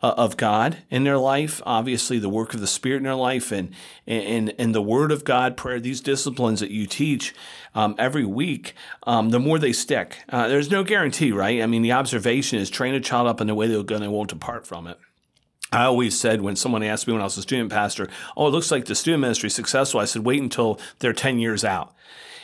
uh, 0.03 0.15
of 0.17 0.37
God 0.37 0.79
in 0.91 1.05
their 1.05 1.19
life, 1.19 1.63
obviously 1.65 2.19
the 2.19 2.29
work 2.29 2.55
of 2.55 2.61
the 2.61 2.67
Spirit 2.67 2.99
in 2.99 3.03
their 3.05 3.15
life, 3.15 3.53
and 3.53 3.71
and 4.07 4.53
and 4.59 4.75
the 4.75 4.83
Word 4.83 5.13
of 5.13 5.25
God, 5.25 5.57
prayer, 5.57 5.79
these 5.79 6.01
disciplines 6.01 6.61
that 6.61 6.71
you 6.71 6.87
teach 6.87 7.35
um, 7.75 7.95
every 7.99 8.25
week, 8.25 8.75
um, 9.05 9.31
the 9.31 9.39
more 9.39 9.59
they 9.59 9.73
stick. 9.73 10.19
Uh, 10.29 10.49
there's 10.49 10.71
no 10.71 10.83
guarantee, 10.83 11.33
right? 11.33 11.63
I 11.63 11.67
mean, 11.67 11.83
the 11.83 11.93
observation 11.93 12.59
is 12.59 12.69
train 12.69 12.95
a 12.95 13.01
child 13.01 13.29
up 13.29 13.41
in 13.41 13.47
the 13.47 13.55
way 13.55 13.67
they'll 13.67 13.83
go 13.83 13.95
and 13.95 14.05
they 14.05 14.09
won't 14.09 14.31
depart 14.31 14.67
from 14.67 14.87
it. 14.87 14.99
I 15.71 15.85
always 15.85 16.19
said 16.19 16.43
when 16.43 16.57
someone 16.57 16.83
asked 16.83 17.07
me 17.07 17.15
when 17.15 17.23
I 17.23 17.25
was 17.25 17.39
a 17.39 17.43
student 17.43 17.71
pastor, 17.71 18.09
"Oh, 18.37 18.49
it 18.49 18.51
looks 18.51 18.71
like 18.71 18.85
the 18.85 18.95
student 18.95 19.23
ministry 19.23 19.47
is 19.47 19.55
successful," 19.55 20.01
I 20.01 20.05
said, 20.05 20.25
"Wait 20.25 20.43
until 20.43 20.79
they're 20.99 21.15
ten 21.15 21.39
years 21.39 21.65
out." 21.65 21.95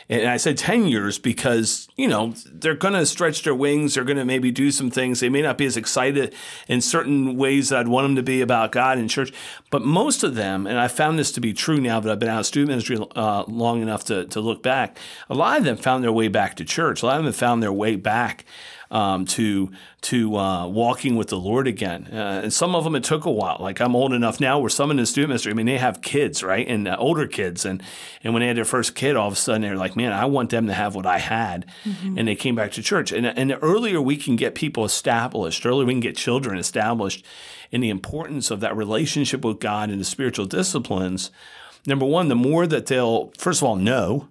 And 0.09 0.27
I 0.27 0.37
said 0.37 0.57
10 0.57 0.87
years 0.87 1.19
because, 1.19 1.87
you 1.95 2.07
know, 2.07 2.33
they're 2.51 2.73
going 2.73 2.95
to 2.95 3.05
stretch 3.05 3.43
their 3.43 3.53
wings. 3.53 3.93
They're 3.93 4.03
going 4.03 4.17
to 4.17 4.25
maybe 4.25 4.49
do 4.49 4.71
some 4.71 4.89
things. 4.89 5.19
They 5.19 5.29
may 5.29 5.43
not 5.43 5.57
be 5.57 5.67
as 5.67 5.77
excited 5.77 6.33
in 6.67 6.81
certain 6.81 7.37
ways 7.37 7.69
that 7.69 7.79
I'd 7.79 7.87
want 7.87 8.05
them 8.05 8.15
to 8.15 8.23
be 8.23 8.41
about 8.41 8.71
God 8.71 8.97
and 8.97 9.07
church. 9.07 9.31
But 9.69 9.83
most 9.83 10.23
of 10.23 10.33
them, 10.33 10.65
and 10.65 10.79
I 10.79 10.87
found 10.87 11.19
this 11.19 11.31
to 11.33 11.41
be 11.41 11.53
true 11.53 11.79
now 11.79 11.99
that 11.99 12.11
I've 12.11 12.17
been 12.17 12.29
out 12.29 12.39
of 12.39 12.47
student 12.47 12.69
ministry 12.69 12.97
uh, 13.15 13.43
long 13.47 13.83
enough 13.83 14.03
to, 14.05 14.25
to 14.25 14.41
look 14.41 14.63
back, 14.63 14.97
a 15.29 15.35
lot 15.35 15.59
of 15.59 15.63
them 15.63 15.77
found 15.77 16.03
their 16.03 16.11
way 16.11 16.27
back 16.27 16.55
to 16.55 16.65
church. 16.65 17.03
A 17.03 17.05
lot 17.05 17.19
of 17.19 17.25
them 17.25 17.33
found 17.33 17.61
their 17.61 17.73
way 17.73 17.95
back 17.95 18.45
um, 18.91 19.25
to 19.25 19.71
to 20.01 20.35
uh, 20.37 20.67
walking 20.67 21.15
with 21.15 21.27
the 21.27 21.37
Lord 21.37 21.67
again. 21.67 22.07
Uh, 22.11 22.41
and 22.43 22.53
some 22.53 22.75
of 22.75 22.83
them 22.83 22.95
it 22.95 23.03
took 23.03 23.25
a 23.25 23.31
while. 23.31 23.57
Like 23.59 23.79
I'm 23.79 23.95
old 23.95 24.13
enough 24.13 24.39
now 24.39 24.59
where 24.59 24.69
some 24.69 24.91
in 24.91 24.97
the 24.97 25.05
student 25.05 25.29
ministry, 25.29 25.51
I 25.51 25.55
mean, 25.55 25.65
they 25.65 25.77
have 25.77 26.01
kids, 26.01 26.43
right, 26.43 26.67
and 26.67 26.87
uh, 26.87 26.95
older 26.97 27.27
kids, 27.27 27.65
and 27.65 27.83
and 28.23 28.33
when 28.33 28.41
they 28.41 28.47
had 28.47 28.57
their 28.57 28.65
first 28.65 28.95
kid, 28.95 29.15
all 29.15 29.27
of 29.27 29.33
a 29.33 29.37
sudden 29.37 29.61
they're 29.61 29.75
like, 29.75 29.95
man, 29.95 30.11
I 30.11 30.25
want 30.25 30.49
them 30.49 30.67
to 30.67 30.73
have 30.73 30.95
what 30.95 31.05
I 31.05 31.19
had, 31.19 31.65
mm-hmm. 31.83 32.17
and 32.17 32.27
they 32.27 32.35
came 32.35 32.55
back 32.55 32.71
to 32.73 32.81
church. 32.81 33.11
And 33.11 33.25
and 33.25 33.49
the 33.49 33.59
earlier 33.59 34.01
we 34.01 34.17
can 34.17 34.35
get 34.35 34.55
people 34.55 34.85
established, 34.85 35.65
earlier 35.65 35.85
we 35.85 35.93
can 35.93 35.99
get 35.99 36.15
children 36.15 36.57
established 36.57 37.25
in 37.71 37.81
the 37.81 37.89
importance 37.89 38.49
of 38.49 38.59
that 38.61 38.75
relationship 38.75 39.45
with 39.45 39.59
God 39.59 39.89
and 39.89 39.99
the 39.99 40.05
spiritual 40.05 40.45
disciplines. 40.45 41.29
Number 41.85 42.05
one, 42.05 42.27
the 42.27 42.35
more 42.35 42.65
that 42.67 42.87
they'll 42.87 43.31
first 43.37 43.61
of 43.61 43.67
all 43.67 43.75
know 43.75 44.29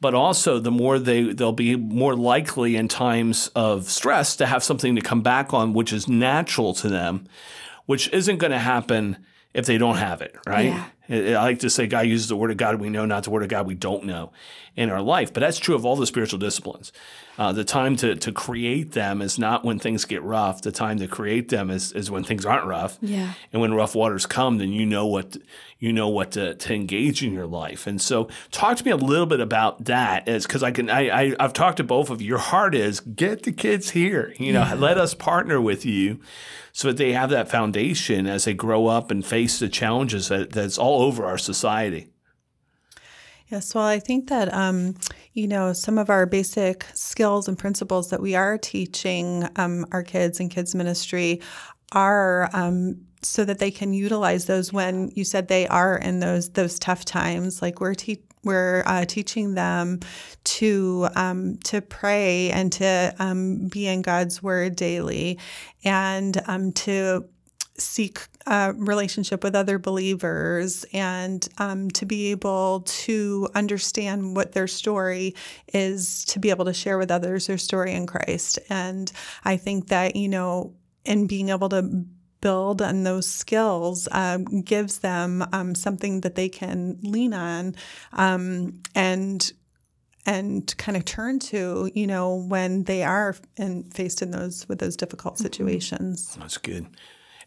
but 0.00 0.14
also 0.14 0.58
the 0.58 0.70
more 0.70 0.98
they 0.98 1.32
they'll 1.32 1.52
be 1.52 1.76
more 1.76 2.14
likely 2.16 2.76
in 2.76 2.88
times 2.88 3.48
of 3.54 3.88
stress 3.90 4.36
to 4.36 4.46
have 4.46 4.62
something 4.62 4.94
to 4.94 5.00
come 5.00 5.22
back 5.22 5.52
on 5.52 5.72
which 5.72 5.92
is 5.92 6.08
natural 6.08 6.74
to 6.74 6.88
them 6.88 7.26
which 7.86 8.12
isn't 8.12 8.38
going 8.38 8.52
to 8.52 8.58
happen 8.58 9.16
if 9.52 9.66
they 9.66 9.78
don't 9.78 9.96
have 9.96 10.22
it 10.22 10.36
right 10.46 10.66
yeah. 10.66 10.86
I 11.10 11.42
like 11.42 11.58
to 11.60 11.70
say 11.70 11.88
God 11.88 12.06
uses 12.06 12.28
the 12.28 12.36
word 12.36 12.52
of 12.52 12.56
God 12.56 12.80
we 12.80 12.88
know, 12.88 13.04
not 13.04 13.24
the 13.24 13.30
word 13.30 13.42
of 13.42 13.48
God 13.48 13.66
we 13.66 13.74
don't 13.74 14.04
know 14.04 14.30
in 14.76 14.90
our 14.90 15.02
life. 15.02 15.32
But 15.32 15.40
that's 15.40 15.58
true 15.58 15.74
of 15.74 15.84
all 15.84 15.96
the 15.96 16.06
spiritual 16.06 16.38
disciplines. 16.38 16.92
Uh, 17.40 17.52
the 17.52 17.64
time 17.64 17.96
to, 17.96 18.14
to 18.16 18.30
create 18.32 18.92
them 18.92 19.22
is 19.22 19.38
not 19.38 19.64
when 19.64 19.78
things 19.78 20.04
get 20.04 20.22
rough. 20.22 20.60
The 20.60 20.70
time 20.70 20.98
to 20.98 21.08
create 21.08 21.48
them 21.48 21.70
is, 21.70 21.90
is 21.92 22.10
when 22.10 22.22
things 22.22 22.44
aren't 22.44 22.66
rough. 22.66 22.98
Yeah. 23.00 23.32
And 23.50 23.62
when 23.62 23.72
rough 23.72 23.94
waters 23.94 24.26
come, 24.26 24.58
then 24.58 24.72
you 24.72 24.84
know 24.84 25.06
what 25.06 25.38
you 25.78 25.90
know 25.90 26.08
what 26.08 26.32
to, 26.32 26.54
to 26.54 26.74
engage 26.74 27.24
in 27.24 27.32
your 27.32 27.46
life. 27.46 27.86
And 27.86 27.98
so, 27.98 28.28
talk 28.50 28.76
to 28.76 28.84
me 28.84 28.90
a 28.90 28.96
little 28.96 29.24
bit 29.24 29.40
about 29.40 29.86
that, 29.86 30.28
as 30.28 30.46
because 30.46 30.62
I 30.62 30.70
can 30.70 30.90
I, 30.90 31.30
I 31.30 31.36
have 31.40 31.54
talked 31.54 31.78
to 31.78 31.84
both 31.84 32.10
of 32.10 32.20
you. 32.20 32.28
Your 32.28 32.38
heart 32.38 32.74
is 32.74 33.00
get 33.00 33.44
the 33.44 33.52
kids 33.52 33.88
here. 33.88 34.34
You 34.36 34.52
know, 34.52 34.60
yeah. 34.60 34.74
let 34.74 34.98
us 34.98 35.14
partner 35.14 35.62
with 35.62 35.86
you 35.86 36.20
so 36.72 36.88
that 36.88 36.98
they 36.98 37.12
have 37.12 37.30
that 37.30 37.50
foundation 37.50 38.26
as 38.26 38.44
they 38.44 38.52
grow 38.52 38.86
up 38.86 39.10
and 39.10 39.24
face 39.24 39.58
the 39.58 39.70
challenges 39.70 40.28
that, 40.28 40.52
that's 40.52 40.76
all 40.76 41.00
over 41.00 41.24
our 41.24 41.38
society. 41.38 42.10
Yes, 43.50 43.74
well, 43.74 43.84
I 43.84 43.98
think 43.98 44.28
that, 44.28 44.52
um, 44.54 44.94
you 45.32 45.48
know, 45.48 45.72
some 45.72 45.98
of 45.98 46.08
our 46.08 46.24
basic 46.24 46.86
skills 46.94 47.48
and 47.48 47.58
principles 47.58 48.10
that 48.10 48.22
we 48.22 48.36
are 48.36 48.56
teaching 48.56 49.48
um, 49.56 49.86
our 49.90 50.04
kids 50.04 50.38
in 50.38 50.48
kids 50.48 50.72
ministry 50.72 51.40
are 51.90 52.48
um, 52.52 53.00
so 53.22 53.44
that 53.44 53.58
they 53.58 53.72
can 53.72 53.92
utilize 53.92 54.46
those 54.46 54.72
when 54.72 55.10
you 55.16 55.24
said 55.24 55.48
they 55.48 55.66
are 55.66 55.98
in 55.98 56.20
those 56.20 56.50
those 56.50 56.78
tough 56.78 57.04
times. 57.04 57.60
Like 57.60 57.80
we're 57.80 57.94
te- 57.94 58.22
we're 58.44 58.84
uh, 58.86 59.04
teaching 59.04 59.54
them 59.54 59.98
to 60.44 61.08
um, 61.16 61.56
to 61.64 61.80
pray 61.80 62.50
and 62.52 62.72
to 62.74 63.14
um, 63.18 63.66
be 63.66 63.88
in 63.88 64.02
God's 64.02 64.40
Word 64.40 64.76
daily, 64.76 65.40
and 65.84 66.40
um, 66.46 66.70
to 66.72 67.24
seek 67.80 68.20
a 68.46 68.72
relationship 68.76 69.42
with 69.42 69.54
other 69.54 69.78
believers 69.78 70.84
and 70.92 71.48
um, 71.58 71.90
to 71.90 72.06
be 72.06 72.30
able 72.30 72.80
to 72.86 73.48
understand 73.54 74.36
what 74.36 74.52
their 74.52 74.66
story 74.66 75.34
is 75.72 76.24
to 76.26 76.38
be 76.38 76.50
able 76.50 76.64
to 76.64 76.74
share 76.74 76.98
with 76.98 77.10
others 77.10 77.46
their 77.46 77.58
story 77.58 77.92
in 77.92 78.06
Christ. 78.06 78.58
And 78.68 79.10
I 79.44 79.56
think 79.56 79.88
that, 79.88 80.16
you 80.16 80.28
know, 80.28 80.74
in 81.04 81.26
being 81.26 81.48
able 81.48 81.68
to 81.70 82.04
build 82.40 82.80
on 82.80 83.02
those 83.02 83.28
skills 83.28 84.08
um, 84.12 84.44
gives 84.62 85.00
them 85.00 85.44
um, 85.52 85.74
something 85.74 86.22
that 86.22 86.34
they 86.34 86.48
can 86.48 86.98
lean 87.02 87.34
on 87.34 87.74
um, 88.12 88.80
and 88.94 89.52
and 90.26 90.76
kind 90.76 90.98
of 90.98 91.04
turn 91.06 91.38
to, 91.38 91.90
you 91.94 92.06
know, 92.06 92.34
when 92.34 92.84
they 92.84 93.02
are 93.02 93.34
in, 93.56 93.90
faced 93.90 94.20
in 94.20 94.30
those 94.30 94.68
with 94.68 94.78
those 94.78 94.96
difficult 94.96 95.34
mm-hmm. 95.34 95.44
situations. 95.44 96.36
That's 96.38 96.58
good. 96.58 96.86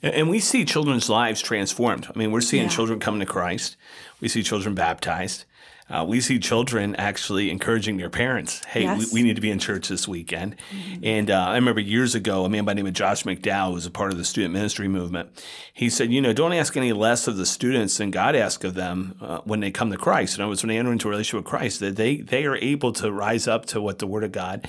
And 0.03 0.29
we 0.29 0.39
see 0.39 0.65
children's 0.65 1.09
lives 1.09 1.41
transformed. 1.41 2.07
I 2.13 2.19
mean, 2.19 2.31
we're 2.31 2.41
seeing 2.41 2.63
yeah. 2.63 2.69
children 2.69 2.99
come 2.99 3.19
to 3.19 3.25
Christ. 3.25 3.77
We 4.19 4.27
see 4.27 4.43
children 4.43 4.75
baptized. 4.75 5.45
uh, 5.89 6.03
we 6.07 6.19
see 6.21 6.39
children 6.39 6.95
actually 6.95 7.49
encouraging 7.51 7.97
their 7.97 8.09
parents, 8.09 8.63
hey, 8.65 8.83
Yes. 8.83 9.11
we, 9.13 9.21
we 9.21 9.23
need 9.27 9.35
to 9.35 9.41
be 9.41 9.51
in 9.51 9.59
church 9.59 9.87
this 9.89 10.07
weekend. 10.07 10.55
And 11.03 11.29
uh, 11.29 11.47
I 11.49 11.55
remember 11.55 11.81
years 11.81 12.15
ago, 12.15 12.45
a 12.45 12.49
man 12.49 12.63
by 12.65 12.71
the 12.71 12.75
name 12.77 12.87
of 12.87 12.93
Josh 12.93 13.23
McDowell, 13.23 13.67
who 13.67 13.73
was 13.75 13.85
a 13.85 13.91
part 13.91 14.11
of 14.11 14.17
the 14.17 14.23
student 14.23 14.53
ministry 14.53 14.87
movement, 14.87 15.29
he 15.73 15.89
said, 15.89 16.11
you 16.11 16.21
know, 16.21 16.33
don't 16.33 16.53
ask 16.53 16.75
any 16.77 16.93
less 16.93 17.27
of 17.27 17.35
the 17.37 17.45
students 17.45 17.97
than 17.97 18.11
God 18.11 18.35
asks 18.35 18.63
of 18.63 18.73
them 18.75 19.15
uh, 19.21 19.39
when 19.43 19.59
they 19.59 19.71
come 19.71 19.91
to 19.91 19.97
Christ. 19.97 20.37
In 20.37 20.41
other 20.41 20.49
words, 20.49 20.63
when 20.63 20.69
they 20.69 20.77
enter 20.77 20.91
into 20.91 21.07
a 21.09 21.11
relationship 21.11 21.45
with 21.45 21.49
Christ, 21.49 21.79
that 21.81 21.95
they, 21.97 22.17
they 22.17 22.45
are 22.45 22.55
able 22.57 22.91
to 22.93 23.11
rise 23.11 23.47
up 23.47 23.65
to 23.67 23.81
what 23.81 23.99
the 23.99 24.07
Word 24.07 24.23
of 24.23 24.31
God 24.31 24.67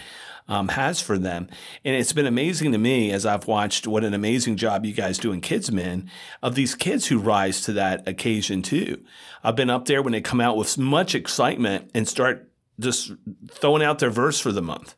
um, 0.49 0.69
has 0.69 1.01
for 1.01 1.19
them. 1.19 1.49
And 1.85 1.97
it's 1.97 2.13
been 2.13 2.27
amazing 2.27 2.73
to 2.73 2.79
me 2.79 3.13
as 3.13 3.25
I've 3.25 3.47
watched 3.47 3.87
what 3.87 4.05
an 4.05 4.15
amazing 4.15 4.57
job 4.57 4.85
you 4.85 4.93
guys 4.93 5.19
do 5.19 5.33
in 5.33 5.41
KidsMin 5.41 6.09
of 6.43 6.55
these 6.55 6.75
kids 6.75 7.07
who 7.07 7.19
rise 7.19 7.61
to 7.63 7.73
that 7.75 8.07
occasion 8.07 8.63
too. 8.63 9.03
I've 9.43 9.57
been 9.57 9.71
up 9.71 9.87
there 9.87 10.03
when 10.03 10.13
they 10.13 10.21
come 10.21 10.41
out 10.41 10.57
with 10.57 10.77
much 10.79 11.15
excitement 11.15 11.91
and 11.95 12.07
start 12.07 12.51
just 12.79 13.13
throwing 13.51 13.83
out 13.83 13.99
their 13.99 14.11
verse 14.11 14.41
for 14.41 14.53
the 14.53 14.63
month. 14.63 14.95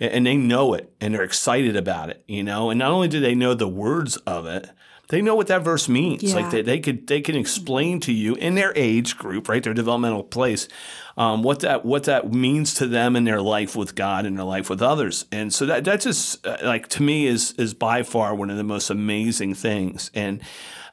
And 0.00 0.26
they 0.26 0.36
know 0.36 0.72
it 0.72 0.92
and 1.00 1.14
they're 1.14 1.22
excited 1.22 1.76
about 1.76 2.08
it, 2.08 2.24
you 2.26 2.42
know. 2.42 2.70
And 2.70 2.78
not 2.78 2.90
only 2.90 3.08
do 3.08 3.20
they 3.20 3.34
know 3.34 3.52
the 3.52 3.68
words 3.68 4.16
of 4.18 4.46
it, 4.46 4.70
they 5.10 5.20
know 5.20 5.34
what 5.34 5.48
that 5.48 5.62
verse 5.62 5.88
means. 5.88 6.22
Yeah. 6.22 6.36
Like 6.36 6.50
they, 6.50 6.62
they 6.62 6.78
could 6.78 7.06
they 7.08 7.20
can 7.20 7.36
explain 7.36 7.98
to 8.00 8.12
you 8.12 8.36
in 8.36 8.54
their 8.54 8.72
age 8.76 9.18
group, 9.18 9.48
right, 9.48 9.62
their 9.62 9.74
developmental 9.74 10.22
place, 10.22 10.68
um, 11.16 11.42
what 11.42 11.60
that 11.60 11.84
what 11.84 12.04
that 12.04 12.32
means 12.32 12.74
to 12.74 12.86
them 12.86 13.16
in 13.16 13.24
their 13.24 13.42
life 13.42 13.74
with 13.74 13.96
God 13.96 14.24
and 14.24 14.38
their 14.38 14.44
life 14.44 14.70
with 14.70 14.80
others. 14.80 15.26
And 15.32 15.52
so 15.52 15.66
that 15.66 15.84
that 15.84 16.00
just 16.00 16.46
uh, 16.46 16.58
like 16.62 16.86
to 16.90 17.02
me 17.02 17.26
is 17.26 17.52
is 17.58 17.74
by 17.74 18.04
far 18.04 18.34
one 18.34 18.50
of 18.50 18.56
the 18.56 18.64
most 18.64 18.88
amazing 18.88 19.54
things. 19.54 20.12
And 20.14 20.40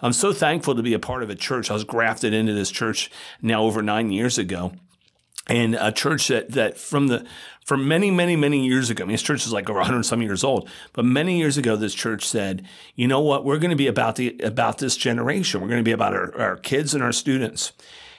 I'm 0.01 0.13
so 0.13 0.33
thankful 0.33 0.75
to 0.75 0.83
be 0.83 0.95
a 0.95 0.99
part 0.99 1.21
of 1.21 1.29
a 1.29 1.35
church. 1.35 1.69
I 1.69 1.75
was 1.75 1.83
grafted 1.83 2.33
into 2.33 2.53
this 2.53 2.71
church 2.71 3.11
now 3.41 3.63
over 3.63 3.83
nine 3.83 4.11
years 4.11 4.39
ago 4.39 4.73
and 5.47 5.75
a 5.75 5.91
church 5.91 6.27
that 6.27 6.51
that 6.51 6.77
from 6.77 7.07
the 7.07 7.25
for 7.67 7.75
many 7.75 8.09
many 8.09 8.37
many 8.37 8.65
years 8.65 8.89
ago. 8.89 9.03
I 9.03 9.07
mean, 9.07 9.13
this 9.13 9.21
church 9.21 9.45
is 9.45 9.51
like 9.51 9.69
over 9.69 9.79
100 9.79 10.03
some 10.03 10.21
years 10.21 10.41
old, 10.41 10.69
but 10.93 11.03
many 11.03 11.37
years 11.37 11.57
ago, 11.57 11.75
this 11.75 11.93
church 11.93 12.25
said, 12.25 12.65
"You 12.95 13.09
know 13.09 13.19
what? 13.19 13.43
We're 13.43 13.59
going 13.59 13.71
to 13.71 13.75
be 13.75 13.87
about 13.87 14.15
the 14.15 14.39
about 14.39 14.77
this 14.77 14.95
generation. 14.95 15.59
We're 15.59 15.67
going 15.67 15.81
to 15.81 15.83
be 15.83 15.91
about 15.91 16.13
our, 16.13 16.33
our 16.39 16.55
kids 16.55 16.93
and 16.93 17.03
our 17.03 17.11
students." 17.11 17.73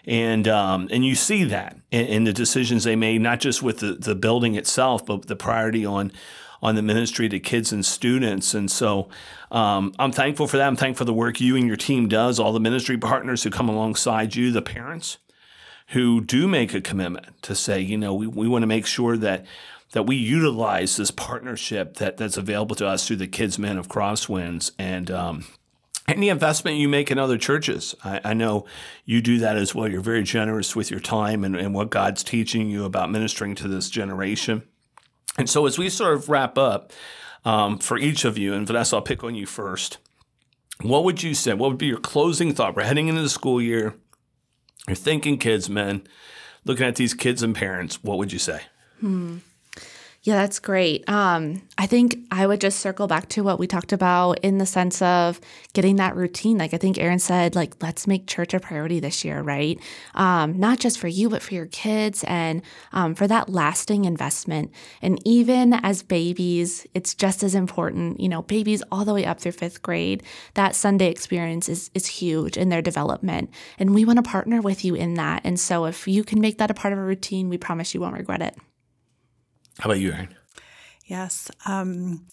And 0.07 0.47
um, 0.47 0.89
and 0.91 1.03
you 1.03 1.15
see 1.15 1.45
that 1.45 1.79
in, 1.91 2.07
in 2.07 2.25
the 2.25 2.33
decisions 2.35 2.85
they 2.85 2.95
made, 2.95 3.23
not 3.23 3.41
just 3.41 3.63
with 3.63 3.79
the, 3.79 3.95
the 3.95 4.15
building 4.15 4.55
itself, 4.55 5.07
but 5.07 5.27
the 5.29 5.37
priority 5.37 5.87
on 5.87 6.13
on 6.61 6.75
the 6.75 6.83
ministry 6.83 7.31
to 7.31 7.41
kids 7.41 7.73
and 7.73 7.87
students. 7.87 8.53
And 8.53 8.71
so 8.71 9.09
um, 9.51 9.95
I'm 9.99 10.13
thankful 10.13 10.47
for 10.47 10.59
that. 10.59 10.67
I'm 10.67 10.77
thankful 10.77 10.99
for 10.99 11.05
the 11.07 11.15
work 11.15 11.41
you 11.41 11.57
and 11.57 11.67
your 11.67 11.77
team 11.77 12.07
does, 12.07 12.39
all 12.39 12.53
the 12.53 12.61
ministry 12.61 12.99
partners 12.99 13.45
who 13.45 13.51
come 13.51 13.71
alongside 13.71 14.37
you, 14.37 14.51
the 14.51 14.61
parents 14.61 15.17
who 15.89 16.21
do 16.21 16.47
make 16.47 16.75
a 16.75 16.81
commitment 16.81 17.41
to 17.43 17.55
say, 17.55 17.81
you 17.81 17.97
know, 17.97 18.15
we, 18.15 18.27
we 18.27 18.49
want 18.49 18.63
to 18.63 18.67
make 18.67 18.87
sure 18.87 19.17
that 19.17 19.47
that 19.93 20.03
we 20.03 20.17
utilize 20.17 20.99
this 20.99 21.11
partnership 21.11 21.95
that, 21.95 22.19
that's 22.19 22.37
available 22.37 22.77
to 22.77 22.87
us 22.87 23.07
through 23.07 23.17
the 23.17 23.27
KidsMin 23.27 23.79
of 23.79 23.89
Crosswinds 23.89 24.71
and 24.79 25.11
um, 25.11 25.47
any 26.07 26.29
investment 26.29 26.77
you 26.77 26.91
make 26.91 27.11
in 27.11 27.19
other 27.19 27.39
churches. 27.39 27.95
I, 28.05 28.21
I 28.23 28.35
know 28.35 28.67
you 29.07 29.23
do 29.23 29.39
that 29.39 29.57
as 29.57 29.75
well. 29.75 29.89
You're 29.89 30.03
very 30.03 30.23
generous 30.23 30.77
with 30.77 30.91
your 30.91 31.01
time 31.01 31.43
and, 31.43 31.57
and 31.57 31.75
what 31.75 31.89
God's 31.89 32.23
teaching 32.23 32.69
you 32.69 32.85
about 32.85 33.11
ministering 33.11 33.55
to 33.55 33.69
this 33.69 33.89
generation. 33.89 34.63
And 35.39 35.49
so 35.49 35.65
as 35.65 35.79
we 35.79 35.89
sort 35.89 36.13
of 36.13 36.29
wrap 36.29 36.59
up 36.59 36.93
um, 37.47 37.79
for 37.79 37.97
each 37.97 38.27
of 38.27 38.37
you, 38.37 38.53
and 38.53 38.67
Vanessa, 38.67 38.97
I'll 38.97 39.03
pick 39.03 39.25
on 39.25 39.35
you 39.35 39.47
first. 39.47 39.97
What 40.83 41.05
would 41.05 41.23
you 41.23 41.33
say? 41.33 41.55
What 41.55 41.71
would 41.71 41.79
be 41.79 41.87
your 41.87 41.99
closing 41.99 42.53
thought? 42.53 42.77
We're 42.77 42.83
heading 42.83 43.09
into 43.09 43.23
the 43.23 43.29
school 43.31 43.63
year. 43.63 43.95
You're 44.89 44.97
thinking 44.97 45.39
KidsMin, 45.39 46.05
looking 46.65 46.87
at 46.87 46.97
these 46.97 47.15
kids 47.15 47.43
and 47.43 47.55
parents. 47.55 48.03
What 48.03 48.19
would 48.19 48.33
you 48.33 48.39
say? 48.39 48.63
Hmm. 49.01 49.39
Yeah, 50.23 50.35
that's 50.35 50.59
great. 50.59 51.09
Um, 51.09 51.63
I 51.79 51.87
think 51.87 52.19
I 52.33 52.47
would 52.47 52.61
just 52.61 52.81
circle 52.81 53.07
back 53.07 53.29
to 53.31 53.45
what 53.45 53.61
we 53.61 53.69
talked 53.69 53.93
about 53.93 54.41
in 54.41 54.59
the 54.59 54.67
sense 54.67 55.01
of 55.01 55.41
getting 55.75 55.97
that 55.97 56.17
routine. 56.17 56.59
Like 56.59 56.75
I 56.75 56.77
think 56.77 56.99
Erin 56.99 57.21
said, 57.21 57.55
like 57.55 57.81
let's 57.83 58.07
make 58.09 58.27
church 58.27 58.53
a 58.53 58.59
priority 58.59 58.99
this 58.99 59.25
year, 59.25 59.41
right? 59.41 59.79
Um, 60.17 60.59
not 60.59 60.81
just 60.81 60.99
for 60.99 61.07
you, 61.07 61.31
but 61.31 61.41
for 61.41 61.55
your 61.55 61.67
kids 61.67 62.25
and 62.27 62.63
um, 62.93 63.15
for 63.15 63.29
that 63.29 63.49
lasting 63.49 64.07
investment. 64.07 64.73
And 65.01 65.21
even 65.25 65.73
as 65.73 66.03
babies, 66.03 66.85
it's 66.95 67.15
just 67.15 67.45
as 67.45 67.55
important. 67.55 68.19
You 68.19 68.29
know, 68.29 68.43
babies 68.43 68.83
all 68.91 69.05
the 69.05 69.15
way 69.15 69.25
up 69.25 69.39
through 69.41 69.53
fifth 69.53 69.83
grade, 69.83 70.25
that 70.55 70.75
Sunday 70.75 71.11
experience 71.11 71.69
is 71.69 71.91
is 71.95 72.07
huge 72.07 72.57
in 72.57 72.71
their 72.71 72.83
development, 72.83 73.51
and 73.79 73.95
we 73.95 74.05
want 74.05 74.17
to 74.17 74.23
partner 74.29 74.61
with 74.61 74.85
you 74.85 74.97
in 74.97 75.15
that. 75.15 75.43
And 75.45 75.61
so, 75.61 75.85
if 75.85 76.09
you 76.09 76.25
can 76.25 76.41
make 76.41 76.59
that 76.59 76.73
a 76.73 76.75
part 76.75 76.93
of 76.93 76.99
a 76.99 77.03
routine, 77.03 77.49
we 77.49 77.57
promise 77.57 77.95
you 77.95 78.01
won't 78.01 78.17
regret 78.17 78.43
it. 78.43 78.57
How 79.79 79.91
about 79.91 80.01
you, 80.01 80.13
Erin? 80.13 80.35
Yes. 81.07 81.51
Um, 81.67 82.27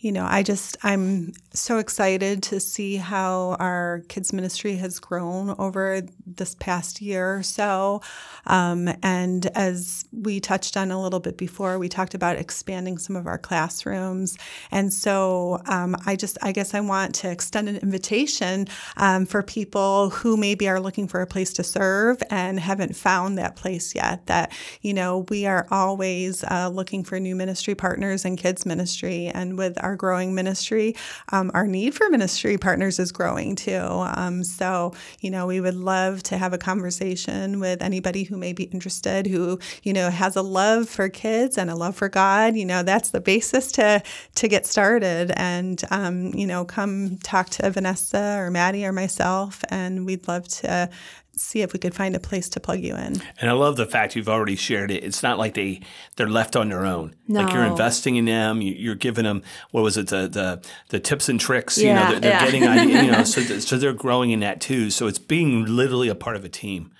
you 0.00 0.12
know, 0.12 0.24
I 0.28 0.44
just, 0.44 0.76
I'm 0.84 1.32
so 1.52 1.78
excited 1.78 2.40
to 2.44 2.60
see 2.60 2.96
how 2.96 3.56
our 3.58 4.04
kids' 4.08 4.32
ministry 4.32 4.76
has 4.76 5.00
grown 5.00 5.56
over 5.58 6.02
this 6.24 6.54
past 6.54 7.00
year 7.00 7.38
or 7.38 7.42
so. 7.42 8.00
Um, 8.46 8.88
and 9.02 9.46
as 9.56 10.04
we 10.12 10.38
touched 10.38 10.76
on 10.76 10.92
a 10.92 11.02
little 11.02 11.18
bit 11.18 11.36
before, 11.36 11.80
we 11.80 11.88
talked 11.88 12.14
about 12.14 12.36
expanding 12.36 12.96
some 12.96 13.16
of 13.16 13.26
our 13.26 13.38
classrooms. 13.38 14.38
And 14.70 14.92
so 14.92 15.60
um, 15.66 15.96
I 16.06 16.14
just, 16.14 16.38
I 16.42 16.52
guess 16.52 16.74
I 16.74 16.80
want 16.80 17.16
to 17.16 17.30
extend 17.30 17.68
an 17.68 17.78
invitation 17.78 18.68
um, 18.98 19.26
for 19.26 19.42
people 19.42 20.10
who 20.10 20.36
maybe 20.36 20.68
are 20.68 20.78
looking 20.78 21.08
for 21.08 21.22
a 21.22 21.26
place 21.26 21.52
to 21.54 21.64
serve 21.64 22.22
and 22.30 22.60
haven't 22.60 22.94
found 22.94 23.36
that 23.38 23.56
place 23.56 23.96
yet. 23.96 24.26
That, 24.26 24.52
you 24.80 24.94
know, 24.94 25.26
we 25.28 25.44
are 25.46 25.66
always 25.72 26.44
uh, 26.44 26.68
looking 26.68 27.02
for 27.02 27.18
new 27.18 27.34
ministry 27.34 27.74
partners 27.74 28.24
in 28.24 28.36
kids' 28.36 28.64
ministry. 28.64 29.26
And 29.26 29.58
with 29.58 29.76
our 29.82 29.87
growing 29.96 30.34
ministry, 30.34 30.94
um, 31.30 31.50
our 31.54 31.66
need 31.66 31.94
for 31.94 32.08
ministry 32.08 32.58
partners 32.58 32.98
is 32.98 33.12
growing 33.12 33.56
too. 33.56 33.80
Um, 33.80 34.44
so, 34.44 34.94
you 35.20 35.30
know, 35.30 35.46
we 35.46 35.60
would 35.60 35.74
love 35.74 36.22
to 36.24 36.38
have 36.38 36.52
a 36.52 36.58
conversation 36.58 37.60
with 37.60 37.82
anybody 37.82 38.24
who 38.24 38.36
may 38.36 38.52
be 38.52 38.64
interested, 38.64 39.26
who, 39.26 39.58
you 39.82 39.92
know, 39.92 40.10
has 40.10 40.36
a 40.36 40.42
love 40.42 40.88
for 40.88 41.08
kids 41.08 41.58
and 41.58 41.70
a 41.70 41.74
love 41.74 41.96
for 41.96 42.08
God. 42.08 42.56
You 42.56 42.64
know, 42.64 42.82
that's 42.82 43.10
the 43.10 43.20
basis 43.20 43.72
to 43.72 44.02
to 44.36 44.48
get 44.48 44.66
started. 44.66 45.32
And, 45.36 45.82
um, 45.90 46.32
you 46.34 46.46
know, 46.46 46.64
come 46.64 47.18
talk 47.18 47.50
to 47.50 47.70
Vanessa 47.70 48.36
or 48.38 48.50
Maddie 48.50 48.84
or 48.84 48.92
myself, 48.92 49.64
and 49.70 50.06
we'd 50.06 50.28
love 50.28 50.48
to 50.48 50.90
see 51.38 51.62
if 51.62 51.72
we 51.72 51.78
could 51.78 51.94
find 51.94 52.14
a 52.16 52.20
place 52.20 52.48
to 52.50 52.60
plug 52.60 52.80
you 52.80 52.94
in. 52.94 53.22
And 53.40 53.48
I 53.48 53.52
love 53.52 53.76
the 53.76 53.86
fact 53.86 54.16
you've 54.16 54.28
already 54.28 54.56
shared 54.56 54.90
it. 54.90 55.04
It's 55.04 55.22
not 55.22 55.38
like 55.38 55.54
they 55.54 55.80
they're 56.16 56.28
left 56.28 56.56
on 56.56 56.68
their 56.68 56.84
own. 56.84 57.14
No. 57.26 57.42
Like 57.42 57.54
you're 57.54 57.64
investing 57.64 58.16
in 58.16 58.24
them. 58.24 58.60
You, 58.60 58.74
you're 58.74 58.94
giving 58.94 59.24
them 59.24 59.42
what 59.70 59.82
was 59.82 59.96
it 59.96 60.08
the 60.08 60.28
the, 60.28 60.66
the 60.88 61.00
tips 61.00 61.28
and 61.28 61.38
tricks. 61.38 61.78
Yeah, 61.78 61.88
you 61.88 61.94
know, 61.94 62.10
they're, 62.10 62.20
they're 62.20 62.30
yeah. 62.30 62.44
getting 62.44 62.66
idea, 62.66 63.02
you 63.02 63.10
know. 63.12 63.24
So 63.28 63.42
th- 63.42 63.62
so 63.62 63.76
they're 63.76 63.92
growing 63.92 64.30
in 64.30 64.40
that 64.40 64.60
too. 64.60 64.90
So 64.90 65.06
it's 65.06 65.18
being 65.18 65.64
literally 65.64 66.08
a 66.08 66.14
part 66.14 66.36
of 66.36 66.44
a 66.44 66.48
team. 66.48 66.92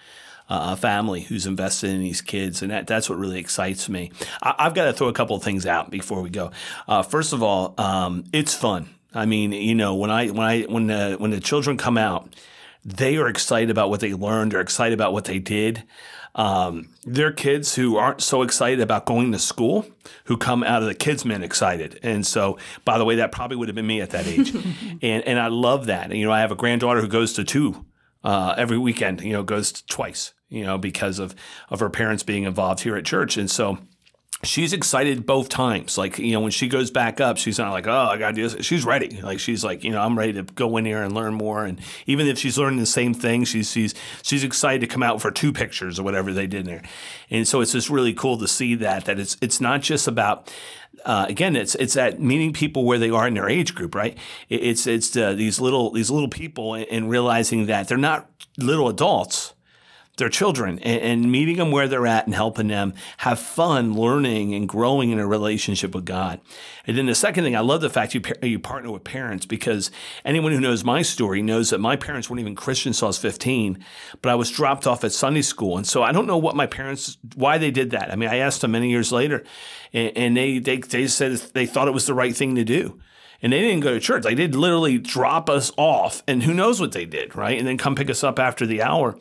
Uh, 0.51 0.70
a 0.72 0.77
family 0.79 1.20
who's 1.20 1.44
invested 1.44 1.90
in 1.90 2.01
these 2.01 2.22
kids, 2.22 2.62
and 2.62 2.70
that, 2.70 2.87
that's 2.87 3.11
what 3.11 3.18
really 3.18 3.38
excites 3.38 3.87
me. 3.87 4.11
I, 4.42 4.55
I've 4.61 4.72
got 4.72 4.87
to 4.87 4.94
throw 4.94 5.09
a 5.09 5.12
couple 5.12 5.37
of 5.37 5.42
things 5.42 5.66
out 5.66 5.90
before 5.90 6.22
we 6.22 6.31
go. 6.31 6.53
Uh, 6.88 7.03
first 7.03 7.35
of 7.35 7.42
all, 7.42 7.74
um, 7.77 8.24
it's 8.33 8.55
fun. 8.55 8.88
I 9.14 9.27
mean, 9.27 9.53
you 9.53 9.74
know, 9.74 9.94
when 9.94 10.11
I 10.11 10.29
when 10.29 10.46
I 10.46 10.62
when 10.62 10.87
the 10.87 11.16
when 11.18 11.33
the 11.33 11.40
children 11.40 11.77
come 11.77 11.98
out, 11.98 12.35
they 12.85 13.17
are 13.17 13.29
excited 13.29 13.71
about 13.71 13.91
what 13.91 14.01
they 14.01 14.14
learned. 14.14 14.53
They're 14.53 14.61
excited 14.61 14.95
about 14.95 15.12
what 15.12 15.25
they 15.25 15.38
did. 15.38 15.85
Um, 16.35 16.91
they're 17.05 17.33
kids 17.33 17.75
who 17.75 17.97
aren't 17.97 18.23
so 18.23 18.43
excited 18.43 18.81
about 18.81 19.07
going 19.07 19.33
to 19.33 19.38
school, 19.38 19.87
who 20.25 20.37
come 20.37 20.62
out 20.62 20.83
of 20.83 20.88
the 20.88 20.95
KidsMin 20.95 21.43
excited. 21.43 21.99
And 22.03 22.27
so, 22.27 22.59
by 22.85 22.99
the 22.99 23.05
way, 23.05 23.17
that 23.17 23.33
probably 23.33 23.57
would 23.57 23.69
have 23.69 23.75
been 23.75 23.87
me 23.87 24.01
at 24.01 24.11
that 24.11 24.27
age. 24.27 24.55
and 25.03 25.25
and 25.25 25.38
I 25.38 25.49
love 25.49 25.87
that. 25.87 26.05
And, 26.11 26.19
you 26.19 26.25
know, 26.25 26.33
I 26.33 26.41
have 26.41 26.53
a 26.53 26.57
granddaughter 26.57 27.01
who 27.01 27.09
goes 27.09 27.33
to 27.35 27.45
two 27.45 27.85
uh, 28.23 28.55
every 28.57 28.79
weekend. 28.79 29.21
You 29.21 29.33
know, 29.33 29.43
goes 29.43 29.73
twice. 29.83 30.33
You 30.49 30.64
know, 30.64 30.79
because 30.79 31.19
of 31.19 31.35
of 31.71 31.81
her 31.81 31.91
parents 31.91 32.23
being 32.23 32.45
involved 32.45 32.81
here 32.81 32.97
at 32.97 33.05
church. 33.05 33.37
And 33.37 33.51
so 33.51 33.79
she's 34.44 34.72
excited 34.72 35.27
both 35.27 35.48
times. 35.48 35.98
Like, 35.98 36.18
you 36.18 36.33
know, 36.33 36.40
when 36.40 36.51
she 36.53 36.68
goes 36.68 36.90
back 36.90 37.20
up, 37.20 37.37
she's 37.38 37.59
not 37.59 37.72
like, 37.72 37.87
oh, 37.87 37.90
I 37.92 38.16
got 38.18 38.29
to 38.29 38.35
do 38.35 38.48
this. 38.48 38.64
She's 38.64 38.85
ready. 38.85 39.20
Like, 39.20 39.40
she's 39.40 39.64
like, 39.64 39.83
you 39.85 39.90
know, 39.90 40.01
I'm 40.01 40.16
ready 40.18 40.33
to 40.35 40.42
go 40.42 40.77
in 40.77 40.85
here 40.85 41.03
and 41.03 41.14
learn 41.14 41.35
more. 41.35 41.64
And 41.64 41.81
even 42.07 42.27
if 42.27 42.38
she's 42.38 42.57
learning 42.57 42.79
the 42.79 42.87
same 42.87 43.14
thing, 43.14 43.44
she's, 43.44 43.70
she's, 43.72 43.94
she's 44.22 44.44
excited 44.44 44.81
to 44.83 44.87
come 44.87 45.03
out 45.03 45.20
for 45.20 45.31
two 45.31 45.53
pictures 45.53 45.98
or 45.98 46.03
whatever 46.05 46.33
they 46.33 46.46
did 46.46 46.66
there. 46.66 46.83
And 47.31 47.46
so 47.48 47.61
it's 47.61 47.72
just 47.72 47.90
really 47.90 48.14
cool 48.14 48.38
to 48.38 48.48
see 48.48 48.74
that, 48.77 49.07
that 49.07 49.18
it's, 49.18 49.37
it's 49.40 49.61
not 49.61 49.83
just 49.83 50.07
about, 50.07 50.53
uh, 51.05 51.27
again, 51.29 51.55
it's 51.55 51.77
it's 51.77 51.94
that 51.94 52.20
meeting 52.20 52.53
people 52.53 52.85
where 52.85 52.98
they 52.98 53.09
are 53.11 53.29
in 53.29 53.35
their 53.35 53.48
age 53.48 53.72
group, 53.74 53.94
right? 53.94 54.18
It- 54.48 54.62
It's 54.64 54.87
it's 54.87 55.16
uh, 55.16 55.33
these 55.33 55.61
little 55.61 55.92
these 55.92 56.11
little 56.11 56.29
people 56.29 56.74
and 56.74 57.09
realizing 57.09 57.66
that 57.66 57.87
they're 57.87 57.96
not 57.96 58.29
little 58.57 58.88
adults, 58.88 59.55
their 60.18 60.28
children 60.28 60.78
and, 60.81 61.00
and, 61.00 61.33
meeting 61.33 61.57
them 61.57 61.70
where 61.70 61.88
they're 61.88 62.07
at 62.07 62.26
and 62.26 62.35
helping 62.35 62.68
them 62.68 62.92
have 63.18 63.38
fun 63.38 63.94
learning 63.94 64.54
and 64.54 64.68
growing 64.68 65.11
in 65.11 65.18
a 65.18 65.26
relationship 65.26 65.94
with 65.94 66.04
God. 66.04 66.40
And 66.87 66.96
then 66.96 67.07
the 67.07 67.14
second 67.14 67.44
thing, 67.44 67.57
I 67.57 67.61
love 67.61 67.81
the 67.81 67.90
fact 67.90 68.14
you 68.14 68.20
you 68.42 68.59
partner 68.59 68.90
with 68.90 69.04
parents 69.04 69.46
because 69.46 69.90
anyone 70.24 70.52
who 70.52 70.61
knows 70.61 70.85
my 70.85 71.02
story 71.02 71.40
knows 71.40 71.70
that 71.70 71.78
my 71.78 71.96
parents 71.96 72.28
weren't 72.28 72.40
even 72.40 72.54
Christians 72.54 72.96
until 72.98 73.07
I 73.07 73.11
was 73.11 73.18
15, 73.18 73.85
but 74.20 74.31
I 74.31 74.35
was 74.35 74.50
dropped 74.50 74.87
off 74.87 75.04
at 75.04 75.12
Sunday 75.12 75.42
school, 75.42 75.76
and 75.76 75.87
so 75.87 76.02
I 76.02 76.12
don't 76.12 76.26
know 76.26 76.38
what 76.38 76.57
my 76.57 76.66
parents 76.66 77.16
why 77.35 77.59
they 77.59 77.70
did 77.70 77.90
that. 77.90 78.11
I 78.11 78.16
mean, 78.16 78.28
I 78.28 78.38
asked 78.38 78.61
them 78.61 78.72
many 78.72 78.90
years 78.90 79.12
later, 79.12 79.44
and, 79.92 80.16
and 80.16 80.37
they 80.37 80.59
they 80.59 80.78
they 80.78 81.07
said 81.07 81.33
they 81.54 81.66
thought 81.66 81.88
it 81.88 81.94
was 81.94 82.07
the 82.07 82.14
right 82.14 82.37
thing 82.37 82.54
to 82.57 82.64
do 82.64 82.98
and 83.40 83.53
they 83.53 83.61
didn't 83.61 83.81
go 83.81 83.94
to 83.94 84.01
church. 84.01 84.24
They 84.24 84.35
did 84.35 84.55
literally 84.55 84.98
drop 84.98 85.48
us 85.48 85.70
off, 85.77 86.22
and 86.27 86.42
who 86.42 86.53
knows 86.53 86.81
what 86.81 86.92
they 86.92 87.05
did, 87.05 87.37
right? 87.37 87.57
And 87.57 87.66
then 87.66 87.79
come 87.79 87.94
pick 87.94 88.11
us 88.11 88.24
up 88.24 88.38
after 88.38 88.66
the 88.66 88.83
hour. 88.83 89.16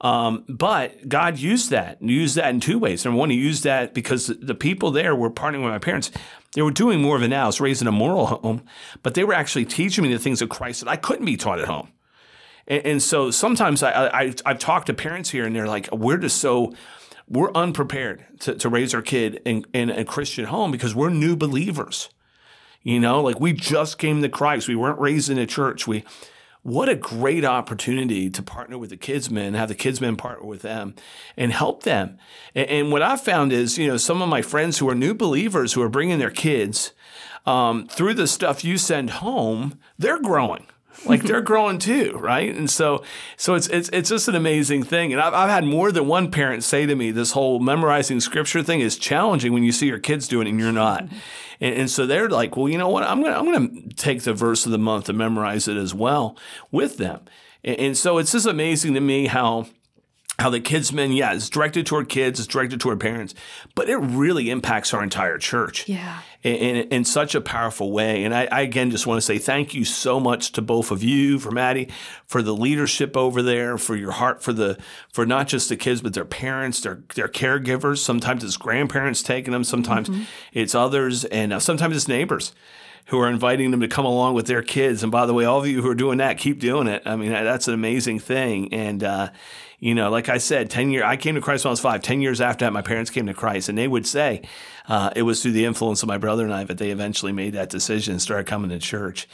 Um, 0.00 0.44
but 0.48 1.08
God 1.08 1.38
used 1.38 1.70
that, 1.70 2.02
used 2.02 2.36
that 2.36 2.50
in 2.50 2.60
two 2.60 2.78
ways. 2.78 3.04
Number 3.04 3.18
one, 3.18 3.30
He 3.30 3.36
used 3.36 3.64
that 3.64 3.94
because 3.94 4.26
the 4.26 4.54
people 4.54 4.90
there 4.90 5.14
were 5.14 5.30
partnering 5.30 5.62
with 5.62 5.72
my 5.72 5.78
parents. 5.78 6.10
They 6.54 6.62
were 6.62 6.70
doing 6.70 7.00
more 7.00 7.16
of 7.16 7.22
it 7.22 7.28
now, 7.28 7.50
raising 7.60 7.88
a 7.88 7.92
moral 7.92 8.26
home, 8.26 8.62
but 9.02 9.14
they 9.14 9.24
were 9.24 9.32
actually 9.32 9.64
teaching 9.64 10.04
me 10.04 10.12
the 10.12 10.18
things 10.18 10.42
of 10.42 10.50
Christ 10.50 10.80
that 10.80 10.90
I 10.90 10.96
couldn't 10.96 11.24
be 11.24 11.38
taught 11.38 11.58
at 11.58 11.66
home. 11.66 11.88
And, 12.66 12.84
and 12.84 13.02
so 13.02 13.30
sometimes 13.30 13.82
I, 13.82 14.08
I, 14.08 14.34
I've 14.44 14.58
talked 14.58 14.88
to 14.88 14.94
parents 14.94 15.30
here, 15.30 15.46
and 15.46 15.56
they're 15.56 15.66
like, 15.66 15.90
"We're 15.92 16.18
just 16.18 16.38
so." 16.38 16.74
We're 17.28 17.52
unprepared 17.52 18.26
to, 18.40 18.56
to 18.56 18.68
raise 18.68 18.92
our 18.92 19.00
kid 19.00 19.40
in, 19.46 19.64
in 19.72 19.88
a 19.88 20.04
Christian 20.04 20.46
home 20.46 20.70
because 20.70 20.94
we're 20.94 21.08
new 21.08 21.34
believers. 21.34 22.10
You 22.82 22.98
know, 22.98 23.22
like 23.22 23.40
we 23.40 23.52
just 23.52 23.98
came 23.98 24.22
to 24.22 24.28
Christ. 24.28 24.68
We 24.68 24.76
weren't 24.76 24.98
raised 24.98 25.30
in 25.30 25.38
a 25.38 25.46
church. 25.46 25.86
We 25.86 26.04
what 26.62 26.88
a 26.88 26.94
great 26.94 27.44
opportunity 27.44 28.30
to 28.30 28.42
partner 28.42 28.78
with 28.78 28.90
the 28.90 28.96
KidsMin, 28.96 29.56
have 29.56 29.68
the 29.68 29.74
KidsMin 29.74 30.16
partner 30.16 30.46
with 30.46 30.62
them 30.62 30.94
and 31.36 31.52
help 31.52 31.82
them. 31.82 32.18
And, 32.54 32.68
and, 32.68 32.92
what 32.92 33.02
I've 33.02 33.20
found 33.20 33.52
is, 33.52 33.78
you 33.78 33.88
know, 33.88 33.96
some 33.96 34.22
of 34.22 34.28
my 34.28 34.42
friends 34.42 34.78
who 34.78 34.88
are 34.88 34.94
new 34.94 35.12
believers 35.12 35.72
who 35.72 35.82
are 35.82 35.88
bringing 35.88 36.20
their 36.20 36.30
kids 36.30 36.92
um, 37.46 37.88
through 37.88 38.14
the 38.14 38.28
stuff 38.28 38.64
you 38.64 38.78
send 38.78 39.10
home, 39.10 39.80
they're 39.98 40.22
growing 40.22 40.66
like 41.04 41.22
they're 41.22 41.40
growing 41.40 41.78
too, 41.78 42.16
right? 42.18 42.54
And 42.54 42.70
so, 42.70 43.02
so 43.36 43.54
it's 43.54 43.68
it's 43.68 43.88
it's 43.92 44.08
just 44.08 44.28
an 44.28 44.34
amazing 44.34 44.82
thing. 44.82 45.12
And 45.12 45.20
I've 45.20 45.34
I've 45.34 45.50
had 45.50 45.64
more 45.64 45.90
than 45.92 46.06
one 46.06 46.30
parent 46.30 46.64
say 46.64 46.86
to 46.86 46.94
me, 46.94 47.10
this 47.10 47.32
whole 47.32 47.58
memorizing 47.60 48.20
scripture 48.20 48.62
thing 48.62 48.80
is 48.80 48.96
challenging 48.96 49.52
when 49.52 49.62
you 49.62 49.72
see 49.72 49.86
your 49.86 49.98
kids 49.98 50.28
doing 50.28 50.46
it 50.46 50.50
and 50.50 50.60
you're 50.60 50.72
not. 50.72 51.06
And, 51.60 51.76
and 51.76 51.90
so 51.90 52.06
they're 52.06 52.28
like, 52.28 52.56
well, 52.56 52.68
you 52.68 52.76
know 52.76 52.88
what? 52.88 53.04
I'm 53.04 53.22
gonna 53.22 53.38
I'm 53.38 53.44
gonna 53.44 53.82
take 53.94 54.22
the 54.22 54.34
verse 54.34 54.66
of 54.66 54.72
the 54.72 54.78
month 54.78 55.08
and 55.08 55.16
memorize 55.16 55.68
it 55.68 55.76
as 55.76 55.94
well 55.94 56.36
with 56.72 56.96
them. 56.96 57.20
And, 57.62 57.78
and 57.78 57.96
so 57.96 58.18
it's 58.18 58.32
just 58.32 58.46
amazing 58.46 58.94
to 58.94 59.00
me 59.00 59.28
how 59.28 59.66
how 60.42 60.50
the 60.50 60.60
kids 60.60 60.90
KidsMin, 60.90 61.16
yeah, 61.16 61.34
it's 61.34 61.48
directed 61.48 61.86
toward 61.86 62.08
kids, 62.08 62.40
it's 62.40 62.48
directed 62.48 62.80
toward 62.80 62.98
parents, 62.98 63.34
but 63.74 63.88
it 63.88 63.96
really 63.96 64.50
impacts 64.50 64.92
our 64.92 65.02
entire 65.02 65.38
church. 65.38 65.88
Yeah. 65.88 66.20
In, 66.42 66.56
in, 66.56 66.76
in 66.88 67.04
such 67.04 67.36
a 67.36 67.40
powerful 67.40 67.92
way. 67.92 68.24
And 68.24 68.34
I, 68.34 68.48
I, 68.50 68.62
again 68.62 68.90
just 68.90 69.06
want 69.06 69.18
to 69.18 69.22
say 69.22 69.38
thank 69.38 69.74
you 69.74 69.84
so 69.84 70.18
much 70.18 70.50
to 70.52 70.62
both 70.62 70.90
of 70.90 71.00
you, 71.00 71.38
for 71.38 71.52
Maddie, 71.52 71.88
for 72.26 72.42
the 72.42 72.52
leadership 72.52 73.16
over 73.16 73.42
there, 73.42 73.78
for 73.78 73.94
your 73.94 74.10
heart 74.10 74.42
for 74.42 74.52
the 74.52 74.76
for 75.12 75.24
not 75.24 75.46
just 75.46 75.68
the 75.68 75.76
kids, 75.76 76.02
but 76.02 76.14
their 76.14 76.24
parents, 76.24 76.80
their 76.80 77.04
their 77.14 77.28
caregivers. 77.28 77.98
Sometimes 77.98 78.42
it's 78.42 78.56
grandparents 78.56 79.22
taking 79.22 79.52
them, 79.52 79.62
sometimes 79.62 80.08
mm-hmm. 80.08 80.24
it's 80.52 80.74
others, 80.74 81.24
and 81.26 81.52
uh, 81.52 81.60
sometimes 81.60 81.94
it's 81.94 82.08
neighbors 82.08 82.52
who 83.06 83.20
are 83.20 83.28
inviting 83.28 83.70
them 83.70 83.80
to 83.80 83.88
come 83.88 84.04
along 84.04 84.34
with 84.34 84.46
their 84.46 84.62
kids. 84.62 85.04
And 85.04 85.12
by 85.12 85.26
the 85.26 85.34
way, 85.34 85.44
all 85.44 85.60
of 85.60 85.66
you 85.66 85.80
who 85.80 85.88
are 85.88 85.94
doing 85.94 86.18
that, 86.18 86.38
keep 86.38 86.58
doing 86.58 86.88
it. 86.88 87.02
I 87.04 87.14
mean, 87.14 87.30
that's 87.30 87.68
an 87.68 87.74
amazing 87.74 88.18
thing. 88.18 88.72
And 88.72 89.04
uh, 89.04 89.30
you 89.82 89.96
know, 89.96 90.10
like 90.10 90.28
I 90.28 90.38
said, 90.38 90.70
10 90.70 90.92
years, 90.92 91.02
I 91.04 91.16
came 91.16 91.34
to 91.34 91.40
Christ 91.40 91.64
when 91.64 91.70
I 91.70 91.72
was 91.72 91.80
five. 91.80 92.02
10 92.02 92.20
years 92.20 92.40
after 92.40 92.64
that, 92.64 92.72
my 92.72 92.82
parents 92.82 93.10
came 93.10 93.26
to 93.26 93.34
Christ. 93.34 93.68
And 93.68 93.76
they 93.76 93.88
would 93.88 94.06
say 94.06 94.42
uh, 94.86 95.10
it 95.16 95.22
was 95.22 95.42
through 95.42 95.52
the 95.52 95.64
influence 95.64 96.04
of 96.04 96.08
my 96.08 96.18
brother 96.18 96.44
and 96.44 96.54
I 96.54 96.62
that 96.62 96.78
they 96.78 96.92
eventually 96.92 97.32
made 97.32 97.54
that 97.54 97.68
decision 97.68 98.12
and 98.12 98.22
started 98.22 98.46
coming 98.46 98.70
to 98.70 98.78
church. 98.78 99.26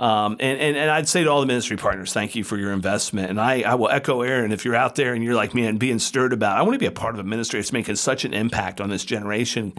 Um, 0.00 0.38
and, 0.40 0.58
and, 0.58 0.76
and 0.76 0.90
I'd 0.90 1.06
say 1.06 1.22
to 1.22 1.30
all 1.30 1.38
the 1.38 1.46
ministry 1.46 1.76
partners, 1.76 2.12
thank 2.12 2.34
you 2.34 2.42
for 2.42 2.56
your 2.56 2.72
investment. 2.72 3.30
And 3.30 3.40
I, 3.40 3.60
I 3.60 3.76
will 3.76 3.90
echo 3.90 4.22
Erin, 4.22 4.50
if 4.50 4.64
you're 4.64 4.74
out 4.74 4.96
there 4.96 5.14
and 5.14 5.22
you're 5.22 5.36
like, 5.36 5.54
man, 5.54 5.76
being 5.76 6.00
stirred 6.00 6.32
about, 6.32 6.58
I 6.58 6.62
want 6.62 6.74
to 6.74 6.80
be 6.80 6.86
a 6.86 6.90
part 6.90 7.14
of 7.14 7.20
a 7.20 7.24
ministry 7.24 7.60
that's 7.60 7.72
making 7.72 7.94
such 7.94 8.24
an 8.24 8.34
impact 8.34 8.80
on 8.80 8.90
this 8.90 9.04
generation. 9.04 9.72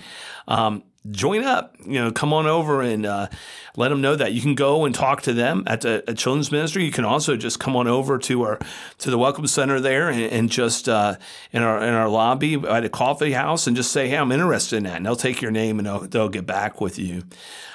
Um, 0.47 0.83
join 1.11 1.43
up. 1.43 1.75
You 1.85 1.99
know, 1.99 2.11
come 2.11 2.33
on 2.33 2.47
over 2.47 2.81
and 2.81 3.05
uh, 3.05 3.27
let 3.75 3.89
them 3.89 4.01
know 4.01 4.15
that 4.15 4.33
you 4.33 4.41
can 4.41 4.55
go 4.55 4.85
and 4.85 4.93
talk 4.93 5.21
to 5.23 5.33
them 5.33 5.63
at 5.67 5.83
at 5.85 6.17
children's 6.17 6.51
ministry. 6.51 6.85
You 6.85 6.91
can 6.91 7.05
also 7.05 7.35
just 7.35 7.59
come 7.59 7.75
on 7.75 7.87
over 7.87 8.17
to 8.19 8.43
our 8.43 8.59
to 8.99 9.11
the 9.11 9.17
welcome 9.17 9.47
center 9.47 9.79
there 9.79 10.09
and, 10.09 10.21
and 10.21 10.49
just 10.49 10.87
uh, 10.87 11.15
in 11.51 11.61
our 11.63 11.83
in 11.83 11.93
our 11.93 12.09
lobby 12.09 12.55
at 12.55 12.85
a 12.85 12.89
coffee 12.89 13.33
house 13.33 13.67
and 13.67 13.75
just 13.75 13.91
say, 13.91 14.07
"Hey, 14.07 14.17
I'm 14.17 14.31
interested 14.31 14.77
in 14.77 14.83
that," 14.83 14.97
and 14.97 15.05
they'll 15.05 15.15
take 15.15 15.41
your 15.41 15.51
name 15.51 15.79
and 15.79 15.87
they'll, 15.87 16.01
they'll 16.01 16.29
get 16.29 16.45
back 16.45 16.79
with 16.79 16.97
you. 16.97 17.23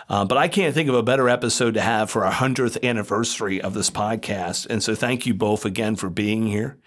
Uh, 0.09 0.25
but 0.25 0.39
I 0.39 0.49
can't 0.49 0.75
think 0.75 0.89
of 0.89 0.95
a 0.95 1.03
better 1.03 1.29
episode 1.29 1.75
to 1.75 1.81
have 1.81 2.11
for 2.11 2.25
our 2.25 2.33
100th 2.33 2.83
anniversary 2.83 3.61
of 3.61 3.75
this 3.75 3.91
podcast. 3.91 4.67
And 4.71 4.83
so 4.83 4.95
thank 4.95 5.27
you 5.27 5.35
both 5.35 5.67
again 5.67 5.97
for 5.97 6.09
being 6.09 6.47
here, 6.47 6.79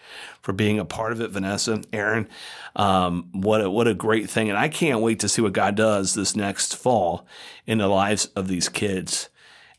for 0.41 0.53
being 0.53 0.79
a 0.79 0.85
part 0.85 1.11
of 1.11 1.21
it, 1.21 1.29
Vanessa, 1.29 1.81
Erin. 1.93 2.27
Um, 2.75 3.29
what 3.31 3.61
a, 3.61 3.69
what 3.69 3.87
a 3.87 3.93
great 3.93 4.29
thing. 4.29 4.49
And 4.49 4.57
I 4.57 4.69
can't 4.69 5.01
wait 5.01 5.19
to 5.19 5.29
see 5.29 5.41
what 5.41 5.53
God 5.53 5.75
does 5.75 6.15
this 6.15 6.35
next 6.35 6.75
fall 6.75 7.27
in 7.67 7.77
the 7.77 7.87
lives 7.87 8.25
of 8.35 8.47
these 8.47 8.69
kids. 8.69 9.29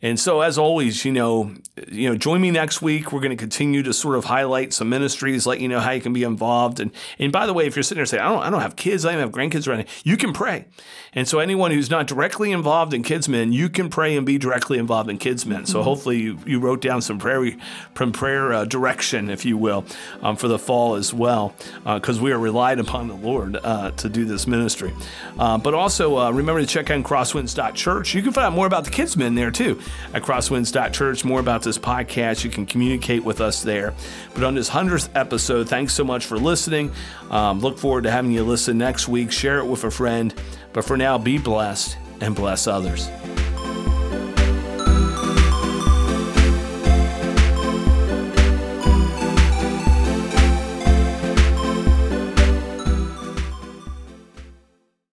And 0.04 0.18
so, 0.18 0.40
as 0.40 0.58
always, 0.58 1.04
you 1.04 1.12
know, 1.12 1.54
you 1.88 2.08
know, 2.08 2.16
join 2.16 2.40
me 2.40 2.50
next 2.50 2.82
week. 2.82 3.12
We're 3.12 3.20
going 3.20 3.30
to 3.30 3.36
continue 3.36 3.84
to 3.84 3.92
sort 3.92 4.16
of 4.16 4.24
highlight 4.24 4.72
some 4.72 4.88
ministries, 4.88 5.46
let 5.46 5.60
you 5.60 5.68
know 5.68 5.78
how 5.78 5.92
you 5.92 6.00
can 6.00 6.12
be 6.12 6.24
involved. 6.24 6.80
And 6.80 6.90
and 7.20 7.30
by 7.30 7.46
the 7.46 7.54
way, 7.54 7.66
if 7.66 7.76
you're 7.76 7.84
sitting 7.84 8.00
there 8.00 8.06
saying, 8.06 8.22
I 8.22 8.28
don't, 8.28 8.42
I 8.42 8.50
don't 8.50 8.60
have 8.62 8.74
kids, 8.74 9.06
I 9.06 9.12
don't 9.12 9.20
have 9.20 9.30
grandkids 9.30 9.68
or 9.68 9.72
anything, 9.72 9.92
you 10.02 10.16
can 10.16 10.32
pray. 10.32 10.66
And 11.14 11.28
so, 11.28 11.38
anyone 11.38 11.70
who's 11.70 11.88
not 11.88 12.08
directly 12.08 12.50
involved 12.50 12.92
in 12.94 13.04
KidsMin, 13.04 13.52
you 13.52 13.68
can 13.68 13.90
pray 13.90 14.16
and 14.16 14.26
be 14.26 14.38
directly 14.38 14.78
involved 14.78 15.08
in 15.08 15.18
KidsMin. 15.18 15.68
So, 15.68 15.78
mm-hmm. 15.78 15.84
hopefully, 15.84 16.18
you, 16.18 16.38
you 16.46 16.58
wrote 16.58 16.80
down 16.80 17.00
some 17.00 17.18
prayer, 17.18 17.52
from 17.94 18.10
prayer 18.10 18.52
uh, 18.52 18.64
direction, 18.64 19.30
if 19.30 19.44
you 19.44 19.56
will, 19.56 19.84
um, 20.22 20.34
for 20.34 20.48
the 20.48 20.58
fall 20.58 20.96
as 20.96 21.14
well, 21.14 21.54
because 21.84 22.18
uh, 22.18 22.22
we 22.22 22.32
are 22.32 22.38
relied 22.38 22.80
upon 22.80 23.06
the 23.06 23.14
Lord 23.14 23.56
uh, 23.62 23.92
to 23.92 24.08
do 24.08 24.24
this 24.24 24.48
ministry. 24.48 24.92
Uh, 25.38 25.58
but 25.58 25.74
also, 25.74 26.18
uh, 26.18 26.30
remember 26.32 26.60
to 26.60 26.66
check 26.66 26.90
out 26.90 27.04
crosswinds.church. 27.04 28.14
You 28.14 28.22
can 28.22 28.32
find 28.32 28.46
out 28.46 28.52
more 28.52 28.66
about 28.66 28.84
the 28.84 28.90
KidsMin 28.90 29.36
there 29.36 29.52
too 29.52 29.80
at 30.14 30.22
crosswinds.church. 30.22 31.24
More 31.24 31.40
about 31.40 31.62
this 31.62 31.78
podcast. 31.78 32.44
You 32.44 32.50
can 32.50 32.66
communicate 32.66 33.24
with 33.24 33.40
us 33.40 33.62
there. 33.62 33.94
But 34.34 34.44
on 34.44 34.54
this 34.54 34.70
100th 34.70 35.08
episode, 35.14 35.68
thanks 35.68 35.94
so 35.94 36.04
much 36.04 36.26
for 36.26 36.38
listening. 36.38 36.92
Um, 37.30 37.60
look 37.60 37.78
forward 37.78 38.04
to 38.04 38.10
having 38.10 38.32
you 38.32 38.44
listen 38.44 38.78
next 38.78 39.08
week. 39.08 39.32
Share 39.32 39.58
it 39.58 39.66
with 39.66 39.84
a 39.84 39.90
friend. 39.90 40.34
But 40.72 40.84
for 40.84 40.96
now, 40.96 41.18
be 41.18 41.38
blessed 41.38 41.96
and 42.20 42.34
bless 42.34 42.66
others. 42.66 43.08